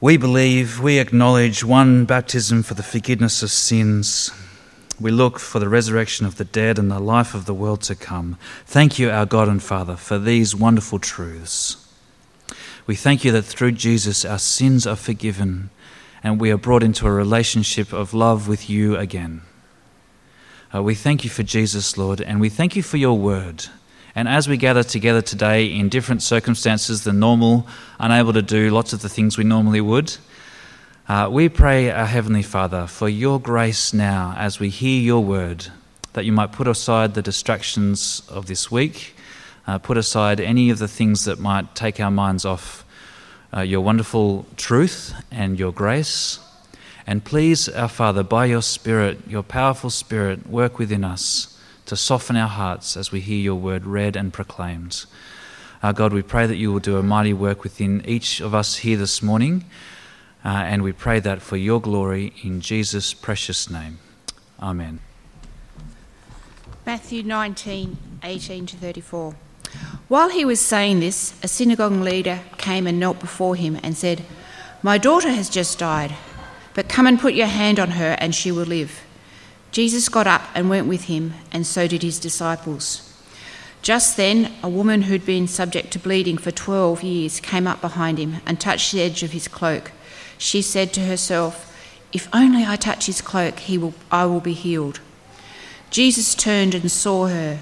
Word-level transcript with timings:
We 0.00 0.16
believe, 0.16 0.78
we 0.80 1.00
acknowledge 1.00 1.64
one 1.64 2.04
baptism 2.04 2.62
for 2.62 2.74
the 2.74 2.84
forgiveness 2.84 3.42
of 3.42 3.50
sins. 3.50 4.30
We 5.00 5.10
look 5.10 5.40
for 5.40 5.58
the 5.58 5.68
resurrection 5.68 6.24
of 6.24 6.36
the 6.36 6.44
dead 6.44 6.78
and 6.78 6.88
the 6.88 7.00
life 7.00 7.34
of 7.34 7.46
the 7.46 7.54
world 7.54 7.82
to 7.82 7.96
come. 7.96 8.38
Thank 8.64 9.00
you, 9.00 9.10
our 9.10 9.26
God 9.26 9.48
and 9.48 9.60
Father, 9.60 9.96
for 9.96 10.16
these 10.20 10.54
wonderful 10.54 11.00
truths. 11.00 11.84
We 12.86 12.94
thank 12.94 13.24
you 13.24 13.32
that 13.32 13.42
through 13.42 13.72
Jesus 13.72 14.24
our 14.24 14.38
sins 14.38 14.86
are 14.86 14.94
forgiven 14.94 15.70
and 16.22 16.40
we 16.40 16.52
are 16.52 16.56
brought 16.56 16.84
into 16.84 17.08
a 17.08 17.12
relationship 17.12 17.92
of 17.92 18.14
love 18.14 18.46
with 18.46 18.70
you 18.70 18.96
again. 18.96 19.42
Uh, 20.72 20.84
we 20.84 20.94
thank 20.94 21.24
you 21.24 21.30
for 21.30 21.42
Jesus, 21.42 21.98
Lord, 21.98 22.20
and 22.20 22.40
we 22.40 22.50
thank 22.50 22.76
you 22.76 22.84
for 22.84 22.98
your 22.98 23.18
word. 23.18 23.66
And 24.18 24.26
as 24.26 24.48
we 24.48 24.56
gather 24.56 24.82
together 24.82 25.22
today 25.22 25.66
in 25.66 25.88
different 25.88 26.24
circumstances 26.24 27.04
than 27.04 27.20
normal, 27.20 27.68
unable 28.00 28.32
to 28.32 28.42
do 28.42 28.68
lots 28.68 28.92
of 28.92 29.00
the 29.00 29.08
things 29.08 29.38
we 29.38 29.44
normally 29.44 29.80
would, 29.80 30.16
uh, 31.08 31.28
we 31.30 31.48
pray, 31.48 31.92
our 31.92 32.04
Heavenly 32.04 32.42
Father, 32.42 32.88
for 32.88 33.08
your 33.08 33.38
grace 33.40 33.94
now 33.94 34.34
as 34.36 34.58
we 34.58 34.70
hear 34.70 35.00
your 35.00 35.22
word, 35.22 35.68
that 36.14 36.24
you 36.24 36.32
might 36.32 36.50
put 36.50 36.66
aside 36.66 37.14
the 37.14 37.22
distractions 37.22 38.24
of 38.28 38.46
this 38.46 38.72
week, 38.72 39.14
uh, 39.68 39.78
put 39.78 39.96
aside 39.96 40.40
any 40.40 40.70
of 40.70 40.80
the 40.80 40.88
things 40.88 41.24
that 41.26 41.38
might 41.38 41.76
take 41.76 42.00
our 42.00 42.10
minds 42.10 42.44
off 42.44 42.84
uh, 43.56 43.60
your 43.60 43.82
wonderful 43.82 44.46
truth 44.56 45.14
and 45.30 45.60
your 45.60 45.70
grace. 45.70 46.40
And 47.06 47.24
please, 47.24 47.68
our 47.68 47.88
Father, 47.88 48.24
by 48.24 48.46
your 48.46 48.62
Spirit, 48.62 49.28
your 49.28 49.44
powerful 49.44 49.90
Spirit, 49.90 50.48
work 50.48 50.76
within 50.76 51.04
us 51.04 51.54
to 51.88 51.96
soften 51.96 52.36
our 52.36 52.48
hearts 52.48 52.96
as 52.96 53.10
we 53.10 53.20
hear 53.20 53.38
your 53.38 53.56
word 53.56 53.84
read 53.84 54.14
and 54.14 54.32
proclaimed. 54.32 55.06
Our 55.82 55.92
God, 55.92 56.12
we 56.12 56.22
pray 56.22 56.46
that 56.46 56.56
you 56.56 56.72
will 56.72 56.80
do 56.80 56.98
a 56.98 57.02
mighty 57.02 57.32
work 57.32 57.62
within 57.62 58.02
each 58.06 58.40
of 58.40 58.54
us 58.54 58.76
here 58.76 58.96
this 58.96 59.22
morning. 59.22 59.64
Uh, 60.44 60.48
and 60.48 60.82
we 60.82 60.92
pray 60.92 61.18
that 61.20 61.42
for 61.42 61.56
your 61.56 61.80
glory 61.80 62.32
in 62.42 62.60
Jesus' 62.60 63.14
precious 63.14 63.70
name. 63.70 63.98
Amen. 64.60 65.00
Matthew 66.86 67.22
19 67.22 67.96
18 68.22 68.66
to 68.66 68.76
34. 68.76 69.34
While 70.08 70.30
he 70.30 70.44
was 70.44 70.60
saying 70.60 71.00
this, 71.00 71.34
a 71.42 71.48
synagogue 71.48 71.92
leader 71.92 72.40
came 72.56 72.86
and 72.86 72.98
knelt 72.98 73.20
before 73.20 73.56
him 73.56 73.78
and 73.82 73.96
said, 73.96 74.24
My 74.82 74.98
daughter 74.98 75.30
has 75.30 75.48
just 75.48 75.78
died, 75.78 76.14
but 76.74 76.88
come 76.88 77.06
and 77.06 77.20
put 77.20 77.34
your 77.34 77.46
hand 77.46 77.78
on 77.78 77.92
her 77.92 78.16
and 78.18 78.34
she 78.34 78.50
will 78.50 78.64
live. 78.64 79.02
Jesus 79.70 80.08
got 80.08 80.26
up 80.26 80.42
and 80.54 80.70
went 80.70 80.86
with 80.86 81.04
him, 81.04 81.34
and 81.52 81.66
so 81.66 81.86
did 81.86 82.02
his 82.02 82.18
disciples. 82.18 83.04
Just 83.82 84.16
then, 84.16 84.52
a 84.62 84.68
woman 84.68 85.02
who'd 85.02 85.24
been 85.24 85.46
subject 85.46 85.92
to 85.92 85.98
bleeding 85.98 86.38
for 86.38 86.50
12 86.50 87.02
years 87.02 87.40
came 87.40 87.66
up 87.66 87.80
behind 87.80 88.18
him 88.18 88.36
and 88.44 88.60
touched 88.60 88.92
the 88.92 89.02
edge 89.02 89.22
of 89.22 89.32
his 89.32 89.48
cloak. 89.48 89.92
She 90.36 90.62
said 90.62 90.92
to 90.94 91.00
herself, 91.00 91.74
If 92.12 92.28
only 92.32 92.64
I 92.64 92.76
touch 92.76 93.06
his 93.06 93.20
cloak, 93.20 93.60
he 93.60 93.78
will, 93.78 93.94
I 94.10 94.26
will 94.26 94.40
be 94.40 94.54
healed. 94.54 95.00
Jesus 95.90 96.34
turned 96.34 96.74
and 96.74 96.90
saw 96.90 97.28
her. 97.28 97.60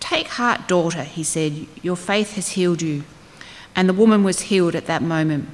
Take 0.00 0.28
heart, 0.28 0.68
daughter, 0.68 1.04
he 1.04 1.22
said, 1.22 1.66
your 1.82 1.96
faith 1.96 2.34
has 2.34 2.50
healed 2.50 2.82
you. 2.82 3.04
And 3.74 3.88
the 3.88 3.94
woman 3.94 4.22
was 4.22 4.42
healed 4.42 4.74
at 4.74 4.86
that 4.86 5.02
moment. 5.02 5.48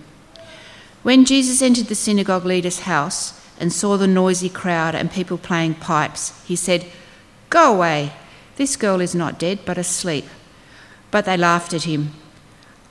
When 1.03 1.25
Jesus 1.25 1.63
entered 1.63 1.87
the 1.87 1.95
synagogue 1.95 2.45
leader's 2.45 2.81
house 2.81 3.40
and 3.61 3.73
saw 3.73 3.97
the 3.97 4.09
noisy 4.09 4.49
crowd 4.49 4.95
and 4.95 5.13
people 5.13 5.39
playing 5.39 5.75
pipes, 5.75 6.43
he 6.47 6.57
said, 6.57 6.87
Go 7.51 7.75
away, 7.75 8.13
this 8.57 8.77
girl 8.77 9.01
is 9.01 9.15
not 9.15 9.39
dead, 9.39 9.61
but 9.65 9.79
asleep. 9.79 10.25
But 11.11 11.27
they 11.27 11.37
laughed 11.37 11.75
at 11.75 11.85
him. 11.85 12.15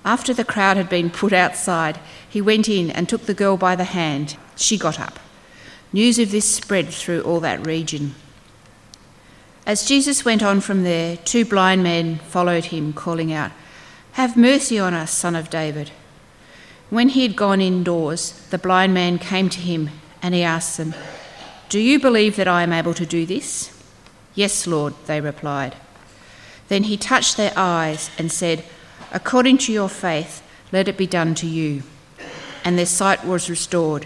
After 0.05 0.33
the 0.33 0.45
crowd 0.45 0.77
had 0.77 0.89
been 0.89 1.09
put 1.09 1.33
outside, 1.33 1.99
he 2.27 2.41
went 2.41 2.69
in 2.69 2.89
and 2.91 3.09
took 3.09 3.25
the 3.25 3.33
girl 3.33 3.57
by 3.57 3.75
the 3.75 3.83
hand. 3.83 4.37
She 4.55 4.77
got 4.77 4.99
up. 4.99 5.19
News 5.91 6.19
of 6.19 6.31
this 6.31 6.45
spread 6.45 6.89
through 6.89 7.21
all 7.21 7.39
that 7.39 7.65
region. 7.65 8.15
As 9.65 9.87
Jesus 9.87 10.23
went 10.23 10.41
on 10.41 10.61
from 10.61 10.83
there, 10.83 11.17
two 11.17 11.45
blind 11.45 11.83
men 11.83 12.17
followed 12.17 12.65
him, 12.65 12.93
calling 12.93 13.33
out, 13.33 13.51
Have 14.13 14.37
mercy 14.37 14.79
on 14.79 14.93
us, 14.93 15.11
son 15.11 15.35
of 15.35 15.49
David. 15.49 15.91
When 16.89 17.09
he 17.09 17.23
had 17.23 17.35
gone 17.35 17.61
indoors, 17.61 18.31
the 18.49 18.57
blind 18.57 18.93
man 18.93 19.19
came 19.19 19.49
to 19.49 19.59
him 19.59 19.89
and 20.21 20.33
he 20.33 20.43
asked 20.43 20.77
them, 20.77 20.93
Do 21.69 21.79
you 21.79 21.99
believe 21.99 22.35
that 22.35 22.47
I 22.47 22.63
am 22.63 22.73
able 22.73 22.93
to 22.93 23.05
do 23.05 23.25
this? 23.25 23.75
Yes, 24.35 24.67
Lord, 24.67 24.93
they 25.05 25.21
replied. 25.21 25.75
Then 26.67 26.83
he 26.83 26.97
touched 26.97 27.37
their 27.37 27.53
eyes 27.55 28.11
and 28.17 28.31
said, 28.31 28.63
According 29.11 29.57
to 29.59 29.73
your 29.73 29.89
faith, 29.89 30.43
let 30.71 30.87
it 30.87 30.97
be 30.97 31.07
done 31.07 31.35
to 31.35 31.47
you. 31.47 31.83
And 32.63 32.77
their 32.77 32.85
sight 32.85 33.25
was 33.25 33.49
restored. 33.49 34.05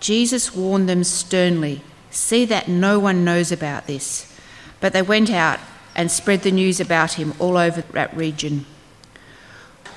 Jesus 0.00 0.54
warned 0.54 0.88
them 0.88 1.02
sternly, 1.04 1.82
See 2.10 2.44
that 2.44 2.68
no 2.68 3.00
one 3.00 3.24
knows 3.24 3.50
about 3.50 3.86
this. 3.86 4.32
But 4.80 4.92
they 4.92 5.02
went 5.02 5.30
out 5.30 5.58
and 5.96 6.10
spread 6.10 6.42
the 6.42 6.52
news 6.52 6.78
about 6.78 7.12
him 7.12 7.34
all 7.38 7.56
over 7.56 7.80
that 7.80 8.16
region. 8.16 8.66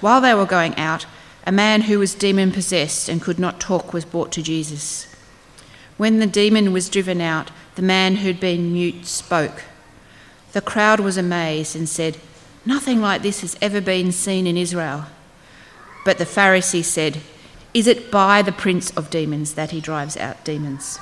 While 0.02 0.22
they 0.22 0.34
were 0.34 0.46
going 0.46 0.76
out, 0.76 1.06
a 1.46 1.52
man 1.52 1.82
who 1.82 2.00
was 2.00 2.14
demon 2.14 2.52
possessed 2.52 3.08
and 3.10 3.22
could 3.22 3.40
not 3.40 3.60
talk 3.60 3.94
was 3.94 4.06
brought 4.06 4.32
to 4.34 4.42
Jesus. 4.42 5.08
When 5.98 6.20
the 6.20 6.28
demon 6.28 6.72
was 6.72 6.90
driven 6.90 7.22
out, 7.22 7.52
the 7.76 7.82
man 7.82 8.18
who'd 8.18 8.40
been 8.40 8.74
mute 8.74 9.06
spoke. 9.06 9.64
The 10.54 10.62
crowd 10.62 11.00
was 11.00 11.18
amazed 11.18 11.76
and 11.76 11.90
said, 11.90 12.18
Nothing 12.66 13.02
like 13.02 13.22
this 13.22 13.42
has 13.42 13.58
ever 13.62 13.82
been 13.82 14.12
seen 14.12 14.46
in 14.48 14.58
Israel. 14.58 15.06
But 16.06 16.18
the 16.18 16.26
Pharisee 16.26 16.84
said, 16.84 17.22
Is 17.74 17.88
it 17.88 18.12
by 18.12 18.42
the 18.42 18.52
prince 18.52 18.92
of 18.92 19.10
demons 19.10 19.54
that 19.54 19.72
he 19.72 19.82
drives 19.82 20.18
out 20.18 20.44
demons? 20.46 21.00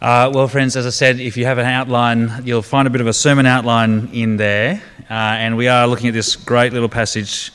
Uh, 0.00 0.30
well, 0.34 0.48
friends, 0.48 0.76
as 0.76 0.86
I 0.86 0.90
said, 0.90 1.18
if 1.18 1.36
you 1.36 1.46
have 1.46 1.58
an 1.58 1.66
outline, 1.66 2.42
you'll 2.44 2.62
find 2.62 2.86
a 2.86 2.90
bit 2.90 3.00
of 3.00 3.06
a 3.06 3.12
sermon 3.12 3.46
outline 3.46 4.10
in 4.12 4.36
there. 4.36 4.82
Uh, 5.08 5.12
and 5.12 5.56
we 5.56 5.68
are 5.68 5.86
looking 5.86 6.08
at 6.08 6.14
this 6.14 6.36
great 6.36 6.72
little 6.72 6.88
passage. 6.88 7.52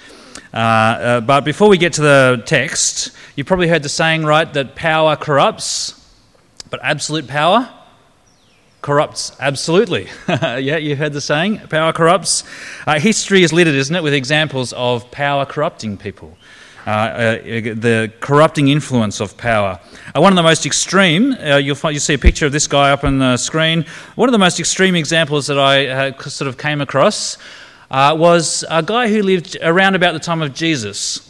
Uh, 0.53 0.57
uh, 0.57 1.21
but 1.21 1.41
before 1.41 1.69
we 1.69 1.77
get 1.77 1.93
to 1.93 2.01
the 2.01 2.41
text, 2.45 3.11
you've 3.35 3.45
probably 3.45 3.67
heard 3.67 3.83
the 3.83 3.89
saying, 3.89 4.23
right, 4.23 4.51
that 4.53 4.75
power 4.75 5.15
corrupts, 5.15 5.98
but 6.69 6.79
absolute 6.83 7.27
power 7.27 7.69
corrupts 8.81 9.35
absolutely. 9.39 10.07
yeah, 10.27 10.77
you 10.77 10.95
heard 10.95 11.13
the 11.13 11.21
saying, 11.21 11.59
power 11.67 11.91
corrupts. 11.93 12.43
Uh, 12.87 12.99
history 12.99 13.43
is 13.43 13.51
littered, 13.51 13.75
isn't 13.75 13.95
it, 13.95 14.03
with 14.03 14.13
examples 14.13 14.73
of 14.73 15.09
power 15.11 15.45
corrupting 15.45 15.97
people. 15.97 16.37
Uh, 16.87 16.89
uh, 16.89 17.41
the 17.75 18.11
corrupting 18.19 18.69
influence 18.69 19.19
of 19.19 19.37
power. 19.37 19.79
Uh, 20.15 20.21
one 20.21 20.31
of 20.31 20.37
the 20.37 20.43
most 20.43 20.65
extreme, 20.65 21.33
uh, 21.33 21.57
you'll, 21.57 21.75
find, 21.75 21.93
you 21.93 21.99
see 21.99 22.15
a 22.15 22.17
picture 22.17 22.45
of 22.45 22.51
this 22.51 22.65
guy 22.67 22.91
up 22.91 23.03
on 23.03 23.19
the 23.19 23.37
screen. 23.37 23.85
One 24.15 24.27
of 24.27 24.31
the 24.31 24.39
most 24.39 24.59
extreme 24.59 24.95
examples 24.95 25.47
that 25.47 25.59
I 25.59 25.87
uh, 25.87 26.19
sort 26.21 26.47
of 26.47 26.57
came 26.57 26.81
across 26.81 27.37
was 27.91 28.63
a 28.71 28.81
guy 28.81 29.09
who 29.09 29.21
lived 29.21 29.57
around 29.61 29.95
about 29.95 30.13
the 30.13 30.19
time 30.19 30.41
of 30.41 30.53
Jesus. 30.53 31.28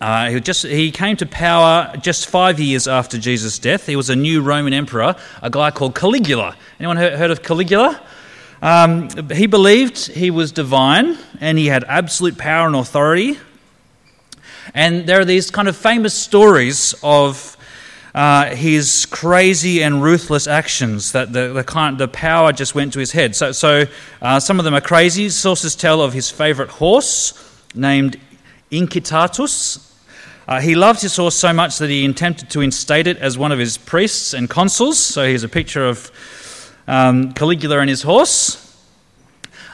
He, 0.00 0.40
just, 0.40 0.64
he 0.64 0.90
came 0.90 1.16
to 1.16 1.26
power 1.26 1.92
just 2.00 2.26
five 2.26 2.60
years 2.60 2.88
after 2.88 3.18
Jesus' 3.18 3.58
death. 3.58 3.86
He 3.86 3.96
was 3.96 4.10
a 4.10 4.16
new 4.16 4.42
Roman 4.42 4.72
emperor, 4.72 5.16
a 5.42 5.50
guy 5.50 5.70
called 5.70 5.94
Caligula. 5.94 6.56
Anyone 6.78 6.96
heard, 6.96 7.14
heard 7.14 7.30
of 7.30 7.42
Caligula? 7.42 8.00
Um, 8.62 9.10
he 9.30 9.46
believed 9.46 10.06
he 10.06 10.30
was 10.30 10.50
divine 10.50 11.18
and 11.40 11.58
he 11.58 11.66
had 11.66 11.84
absolute 11.84 12.38
power 12.38 12.66
and 12.66 12.76
authority. 12.76 13.38
And 14.72 15.06
there 15.06 15.20
are 15.20 15.24
these 15.24 15.50
kind 15.50 15.68
of 15.68 15.76
famous 15.76 16.14
stories 16.14 16.94
of 17.02 17.56
uh, 18.14 18.54
his 18.54 19.06
crazy 19.06 19.82
and 19.82 20.02
ruthless 20.02 20.46
actions 20.46 21.12
that 21.12 21.32
the, 21.32 21.52
the, 21.52 21.64
kind, 21.64 21.98
the 21.98 22.08
power 22.08 22.52
just 22.52 22.74
went 22.74 22.92
to 22.94 23.00
his 23.00 23.12
head. 23.12 23.36
So, 23.36 23.52
so 23.52 23.84
uh, 24.22 24.40
some 24.40 24.58
of 24.58 24.64
them 24.64 24.74
are 24.74 24.80
crazy. 24.80 25.28
Sources 25.28 25.76
tell 25.76 26.00
of 26.00 26.12
his 26.12 26.30
favorite 26.30 26.70
horse 26.70 27.34
named 27.74 28.18
Incitatus. 28.70 29.90
Uh, 30.46 30.60
he 30.60 30.74
loved 30.74 31.00
his 31.00 31.16
horse 31.16 31.34
so 31.34 31.52
much 31.52 31.78
that 31.78 31.88
he 31.90 32.04
attempted 32.04 32.50
to 32.50 32.60
instate 32.60 33.06
it 33.06 33.16
as 33.18 33.38
one 33.38 33.52
of 33.52 33.58
his 33.58 33.78
priests 33.78 34.34
and 34.34 34.50
consuls. 34.50 34.98
So 34.98 35.26
here's 35.26 35.42
a 35.42 35.48
picture 35.48 35.86
of 35.86 36.10
um, 36.86 37.32
Caligula 37.32 37.78
and 37.78 37.88
his 37.88 38.02
horse. 38.02 38.63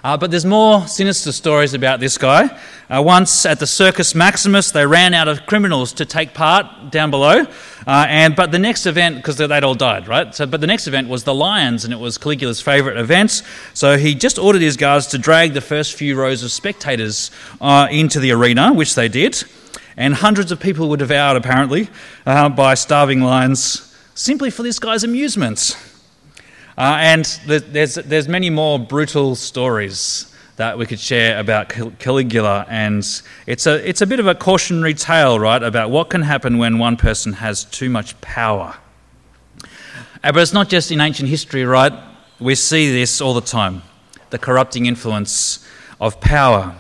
Uh, 0.02 0.16
but 0.16 0.30
there's 0.30 0.46
more 0.46 0.86
sinister 0.86 1.30
stories 1.30 1.74
about 1.74 2.00
this 2.00 2.16
guy. 2.16 2.58
Uh, 2.88 3.02
once 3.02 3.44
at 3.44 3.58
the 3.58 3.66
Circus 3.66 4.14
Maximus, 4.14 4.70
they 4.70 4.86
ran 4.86 5.12
out 5.12 5.28
of 5.28 5.44
criminals 5.44 5.92
to 5.92 6.06
take 6.06 6.32
part 6.32 6.90
down 6.90 7.10
below. 7.10 7.44
Uh, 7.86 8.06
and 8.08 8.34
but 8.34 8.50
the 8.50 8.58
next 8.58 8.86
event, 8.86 9.16
because 9.16 9.36
they'd 9.36 9.64
all 9.64 9.74
died, 9.74 10.08
right? 10.08 10.34
So, 10.34 10.46
but 10.46 10.62
the 10.62 10.66
next 10.66 10.86
event 10.86 11.08
was 11.08 11.24
the 11.24 11.34
lions, 11.34 11.84
and 11.84 11.92
it 11.92 11.98
was 11.98 12.16
Caligula's 12.16 12.60
favourite 12.62 12.98
event. 12.98 13.42
So 13.74 13.98
he 13.98 14.14
just 14.14 14.38
ordered 14.38 14.62
his 14.62 14.76
guards 14.76 15.06
to 15.08 15.18
drag 15.18 15.52
the 15.52 15.60
first 15.60 15.94
few 15.94 16.16
rows 16.16 16.42
of 16.42 16.50
spectators 16.50 17.30
uh, 17.60 17.86
into 17.90 18.20
the 18.20 18.32
arena, 18.32 18.72
which 18.72 18.94
they 18.94 19.08
did. 19.08 19.44
And 19.96 20.14
hundreds 20.14 20.50
of 20.50 20.60
people 20.60 20.88
were 20.88 20.96
devoured, 20.96 21.36
apparently, 21.36 21.90
uh, 22.24 22.48
by 22.48 22.72
starving 22.72 23.20
lions, 23.20 23.94
simply 24.14 24.50
for 24.50 24.62
this 24.62 24.78
guy's 24.78 25.04
amusement. 25.04 25.76
Uh, 26.80 26.96
and 26.98 27.26
there's, 27.46 27.96
there's 27.96 28.26
many 28.26 28.48
more 28.48 28.78
brutal 28.78 29.34
stories 29.34 30.34
that 30.56 30.78
we 30.78 30.86
could 30.86 30.98
share 30.98 31.38
about 31.38 31.68
Caligula, 31.98 32.64
and 32.70 33.04
it's 33.46 33.66
a 33.66 33.86
it's 33.86 34.00
a 34.00 34.06
bit 34.06 34.18
of 34.18 34.26
a 34.26 34.34
cautionary 34.34 34.94
tale, 34.94 35.38
right, 35.38 35.62
about 35.62 35.90
what 35.90 36.08
can 36.08 36.22
happen 36.22 36.56
when 36.56 36.78
one 36.78 36.96
person 36.96 37.34
has 37.34 37.64
too 37.66 37.90
much 37.90 38.18
power. 38.22 38.78
Uh, 40.24 40.32
but 40.32 40.36
it's 40.36 40.54
not 40.54 40.70
just 40.70 40.90
in 40.90 41.02
ancient 41.02 41.28
history, 41.28 41.66
right? 41.66 41.92
We 42.38 42.54
see 42.54 42.90
this 42.90 43.20
all 43.20 43.34
the 43.34 43.42
time 43.42 43.82
the 44.30 44.38
corrupting 44.38 44.86
influence 44.86 45.68
of 46.00 46.18
power. 46.22 46.74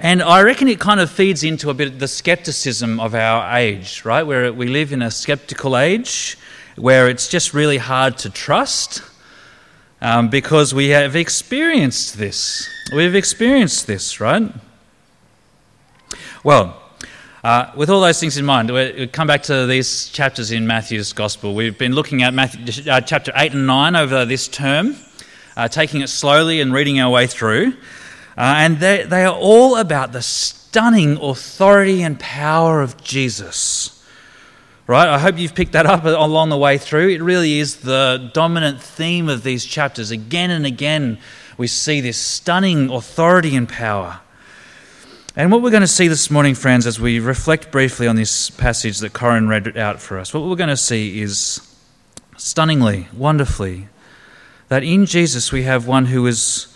And 0.00 0.24
I 0.24 0.42
reckon 0.42 0.66
it 0.66 0.80
kind 0.80 0.98
of 0.98 1.08
feeds 1.08 1.44
into 1.44 1.70
a 1.70 1.74
bit 1.74 1.86
of 1.86 1.98
the 2.00 2.08
skepticism 2.08 2.98
of 2.98 3.14
our 3.14 3.56
age, 3.56 4.04
right? 4.04 4.24
Where 4.24 4.52
we 4.52 4.66
live 4.66 4.92
in 4.92 5.02
a 5.02 5.10
skeptical 5.12 5.76
age 5.78 6.36
where 6.76 7.08
it's 7.08 7.28
just 7.28 7.54
really 7.54 7.78
hard 7.78 8.18
to 8.18 8.30
trust 8.30 9.02
um, 10.00 10.28
because 10.28 10.74
we 10.74 10.88
have 10.88 11.14
experienced 11.14 12.18
this. 12.18 12.68
We've 12.94 13.14
experienced 13.14 13.86
this, 13.86 14.20
right? 14.20 14.52
Well, 16.42 16.82
uh, 17.44 17.70
with 17.76 17.90
all 17.90 18.00
those 18.00 18.18
things 18.18 18.36
in 18.36 18.44
mind, 18.44 18.72
we 18.72 19.06
come 19.08 19.26
back 19.26 19.42
to 19.44 19.66
these 19.66 20.08
chapters 20.08 20.50
in 20.50 20.66
Matthew's 20.66 21.12
Gospel. 21.12 21.54
We've 21.54 21.76
been 21.76 21.92
looking 21.92 22.22
at 22.22 22.34
Matthew, 22.34 22.90
uh, 22.90 23.00
chapter 23.00 23.32
8 23.34 23.52
and 23.52 23.66
9 23.66 23.96
over 23.96 24.24
this 24.24 24.48
term, 24.48 24.96
uh, 25.56 25.68
taking 25.68 26.00
it 26.00 26.08
slowly 26.08 26.60
and 26.60 26.72
reading 26.72 27.00
our 27.00 27.10
way 27.10 27.26
through. 27.26 27.74
Uh, 28.36 28.54
and 28.58 28.78
they, 28.78 29.04
they 29.04 29.24
are 29.24 29.34
all 29.34 29.76
about 29.76 30.12
the 30.12 30.22
stunning 30.22 31.16
authority 31.18 32.02
and 32.02 32.18
power 32.18 32.80
of 32.80 32.96
Jesus. 33.02 34.01
Right? 34.86 35.08
I 35.08 35.18
hope 35.18 35.38
you've 35.38 35.54
picked 35.54 35.72
that 35.72 35.86
up 35.86 36.04
along 36.04 36.50
the 36.50 36.58
way 36.58 36.76
through. 36.76 37.10
It 37.10 37.22
really 37.22 37.60
is 37.60 37.76
the 37.76 38.30
dominant 38.34 38.82
theme 38.82 39.28
of 39.28 39.44
these 39.44 39.64
chapters. 39.64 40.10
Again 40.10 40.50
and 40.50 40.66
again, 40.66 41.18
we 41.56 41.68
see 41.68 42.00
this 42.00 42.18
stunning 42.18 42.90
authority 42.90 43.54
and 43.54 43.68
power. 43.68 44.20
And 45.36 45.50
what 45.50 45.62
we're 45.62 45.70
going 45.70 45.82
to 45.82 45.86
see 45.86 46.08
this 46.08 46.30
morning, 46.30 46.54
friends, 46.54 46.86
as 46.86 47.00
we 47.00 47.20
reflect 47.20 47.70
briefly 47.70 48.06
on 48.06 48.16
this 48.16 48.50
passage 48.50 48.98
that 48.98 49.12
Corin 49.12 49.48
read 49.48 49.78
out 49.78 50.00
for 50.00 50.18
us, 50.18 50.34
what 50.34 50.42
we're 50.42 50.56
going 50.56 50.68
to 50.68 50.76
see 50.76 51.22
is 51.22 51.60
stunningly, 52.36 53.08
wonderfully, 53.16 53.88
that 54.68 54.82
in 54.82 55.06
Jesus 55.06 55.52
we 55.52 55.62
have 55.62 55.86
one 55.86 56.06
who 56.06 56.26
is 56.26 56.66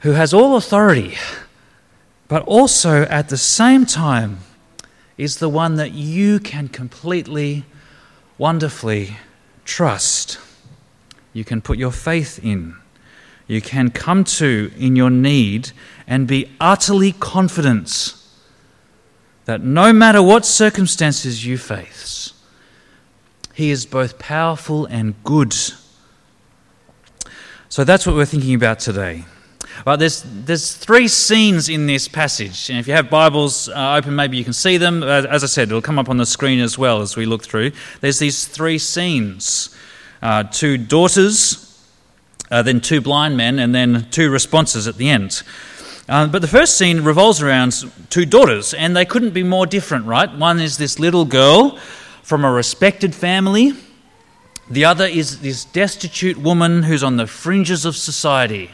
who 0.00 0.12
has 0.12 0.34
all 0.34 0.56
authority, 0.56 1.16
but 2.28 2.42
also 2.42 3.02
at 3.04 3.28
the 3.28 3.36
same 3.36 3.86
time 3.86 4.38
is 5.18 5.36
the 5.36 5.48
one 5.48 5.76
that 5.76 5.92
you 5.92 6.38
can 6.38 6.68
completely, 6.68 7.64
wonderfully 8.38 9.16
trust. 9.64 10.38
You 11.32 11.44
can 11.44 11.60
put 11.60 11.78
your 11.78 11.92
faith 11.92 12.38
in. 12.42 12.76
You 13.46 13.60
can 13.60 13.90
come 13.90 14.24
to 14.24 14.72
in 14.76 14.96
your 14.96 15.10
need 15.10 15.70
and 16.06 16.26
be 16.26 16.50
utterly 16.60 17.12
confident 17.12 18.14
that 19.44 19.62
no 19.62 19.92
matter 19.92 20.22
what 20.22 20.44
circumstances 20.44 21.46
you 21.46 21.56
face, 21.56 22.32
He 23.54 23.70
is 23.70 23.86
both 23.86 24.18
powerful 24.18 24.86
and 24.86 25.14
good. 25.24 25.54
So 27.68 27.84
that's 27.84 28.06
what 28.06 28.16
we're 28.16 28.26
thinking 28.26 28.54
about 28.54 28.80
today. 28.80 29.24
Well, 29.84 29.96
there's, 29.96 30.22
there's 30.24 30.72
three 30.72 31.08
scenes 31.08 31.68
in 31.68 31.86
this 31.86 32.08
passage. 32.08 32.70
And 32.70 32.78
if 32.78 32.86
you 32.86 32.94
have 32.94 33.10
Bibles 33.10 33.68
uh, 33.68 33.96
open, 33.98 34.16
maybe 34.16 34.36
you 34.36 34.44
can 34.44 34.52
see 34.52 34.78
them. 34.78 35.02
As 35.02 35.44
I 35.44 35.46
said, 35.46 35.68
it'll 35.68 35.82
come 35.82 35.98
up 35.98 36.08
on 36.08 36.16
the 36.16 36.26
screen 36.26 36.60
as 36.60 36.78
well 36.78 37.02
as 37.02 37.16
we 37.16 37.26
look 37.26 37.44
through. 37.44 37.72
There's 38.00 38.18
these 38.18 38.46
three 38.46 38.78
scenes 38.78 39.76
uh, 40.22 40.44
two 40.44 40.78
daughters, 40.78 41.84
uh, 42.50 42.62
then 42.62 42.80
two 42.80 43.00
blind 43.00 43.36
men, 43.36 43.58
and 43.58 43.74
then 43.74 44.06
two 44.10 44.30
responses 44.30 44.88
at 44.88 44.96
the 44.96 45.10
end. 45.10 45.42
Uh, 46.08 46.26
but 46.26 46.40
the 46.40 46.48
first 46.48 46.78
scene 46.78 47.02
revolves 47.02 47.42
around 47.42 47.74
two 48.10 48.24
daughters, 48.24 48.72
and 48.72 48.96
they 48.96 49.04
couldn't 49.04 49.32
be 49.32 49.42
more 49.42 49.66
different, 49.66 50.06
right? 50.06 50.32
One 50.32 50.58
is 50.60 50.78
this 50.78 50.98
little 50.98 51.24
girl 51.24 51.78
from 52.22 52.44
a 52.44 52.50
respected 52.50 53.14
family, 53.14 53.72
the 54.68 54.84
other 54.84 55.04
is 55.04 55.40
this 55.40 55.64
destitute 55.64 56.36
woman 56.36 56.82
who's 56.82 57.04
on 57.04 57.16
the 57.16 57.26
fringes 57.26 57.84
of 57.84 57.94
society. 57.94 58.70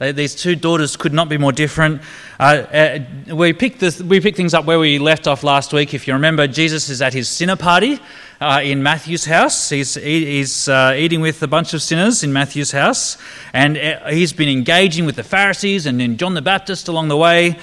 These 0.00 0.34
two 0.34 0.56
daughters 0.56 0.96
could 0.96 1.12
not 1.12 1.28
be 1.28 1.38
more 1.38 1.52
different. 1.52 2.02
Uh, 2.40 2.42
uh, 2.42 3.34
we, 3.34 3.52
picked 3.52 3.82
we 4.00 4.20
picked 4.20 4.36
things 4.36 4.52
up 4.52 4.64
where 4.64 4.78
we 4.78 4.98
left 4.98 5.28
off 5.28 5.44
last 5.44 5.72
week. 5.72 5.94
If 5.94 6.08
you 6.08 6.14
remember, 6.14 6.48
Jesus 6.48 6.88
is 6.88 7.00
at 7.00 7.12
his 7.12 7.28
sinner 7.28 7.54
party 7.54 8.00
uh, 8.40 8.60
in 8.62 8.82
Matthew's 8.82 9.24
house. 9.24 9.68
He's, 9.68 9.94
he's 9.94 10.68
uh, 10.68 10.94
eating 10.96 11.20
with 11.20 11.40
a 11.42 11.46
bunch 11.46 11.72
of 11.74 11.82
sinners 11.82 12.24
in 12.24 12.32
Matthew's 12.32 12.72
house. 12.72 13.16
And 13.52 13.78
uh, 13.78 14.08
he's 14.08 14.32
been 14.32 14.48
engaging 14.48 15.06
with 15.06 15.14
the 15.14 15.22
Pharisees 15.22 15.86
and 15.86 16.00
then 16.00 16.16
John 16.16 16.34
the 16.34 16.42
Baptist 16.42 16.88
along 16.88 17.06
the 17.08 17.16
way. 17.16 17.58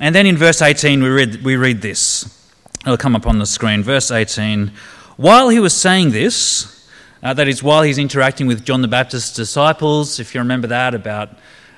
And 0.00 0.14
then 0.14 0.26
in 0.26 0.36
verse 0.36 0.60
18, 0.60 1.00
we 1.02 1.08
read, 1.08 1.44
we 1.44 1.56
read 1.56 1.82
this. 1.82 2.32
It'll 2.80 2.96
come 2.96 3.14
up 3.14 3.26
on 3.26 3.38
the 3.38 3.46
screen. 3.46 3.84
Verse 3.84 4.10
18 4.10 4.72
While 5.16 5.50
he 5.50 5.60
was 5.60 5.74
saying 5.74 6.10
this, 6.10 6.88
uh, 7.22 7.32
that 7.34 7.48
is, 7.48 7.62
while 7.62 7.82
he's 7.82 7.98
interacting 7.98 8.46
with 8.46 8.64
John 8.64 8.82
the 8.82 8.88
Baptist's 8.88 9.34
disciples, 9.34 10.20
if 10.20 10.34
you 10.34 10.40
remember 10.40 10.66
that 10.66 10.94
about 10.94 11.30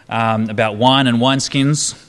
um, 0.08 0.48
about 0.48 0.76
wine 0.76 1.06
and 1.06 1.18
wineskins. 1.18 2.04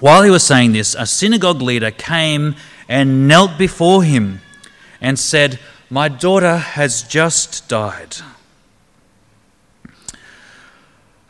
While 0.00 0.22
he 0.22 0.30
was 0.30 0.42
saying 0.42 0.72
this, 0.72 0.94
a 0.98 1.06
synagogue 1.06 1.62
leader 1.62 1.90
came 1.90 2.56
and 2.88 3.28
knelt 3.28 3.56
before 3.56 4.02
him 4.02 4.40
and 5.00 5.18
said, 5.18 5.58
My 5.90 6.08
daughter 6.08 6.56
has 6.56 7.02
just 7.02 7.68
died. 7.68 8.16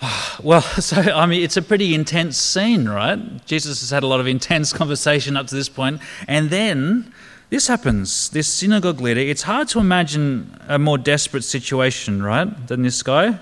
Well, 0.43 0.63
so 0.81 0.97
I 0.97 1.27
mean, 1.27 1.43
it's 1.43 1.57
a 1.57 1.63
pretty 1.63 1.95
intense 1.95 2.37
scene, 2.37 2.89
right? 2.89 3.47
Jesus 3.47 3.81
has 3.81 3.91
had 3.91 4.03
a 4.03 4.07
lot 4.07 4.19
of 4.19 4.27
intense 4.27 4.73
conversation 4.81 5.37
up 5.37 5.47
to 5.49 5.55
this 5.55 5.69
point, 5.69 6.01
and 6.27 6.51
then 6.51 7.13
this 7.51 7.69
happens. 7.69 8.31
This 8.31 8.49
synagogue 8.49 9.01
leader. 9.01 9.21
It's 9.21 9.43
hard 9.43 9.69
to 9.69 9.79
imagine 9.79 10.59
a 10.67 10.79
more 10.79 10.99
desperate 10.99 11.45
situation, 11.45 12.23
right, 12.23 12.67
than 12.67 12.83
this 12.83 13.03
guy. 13.03 13.39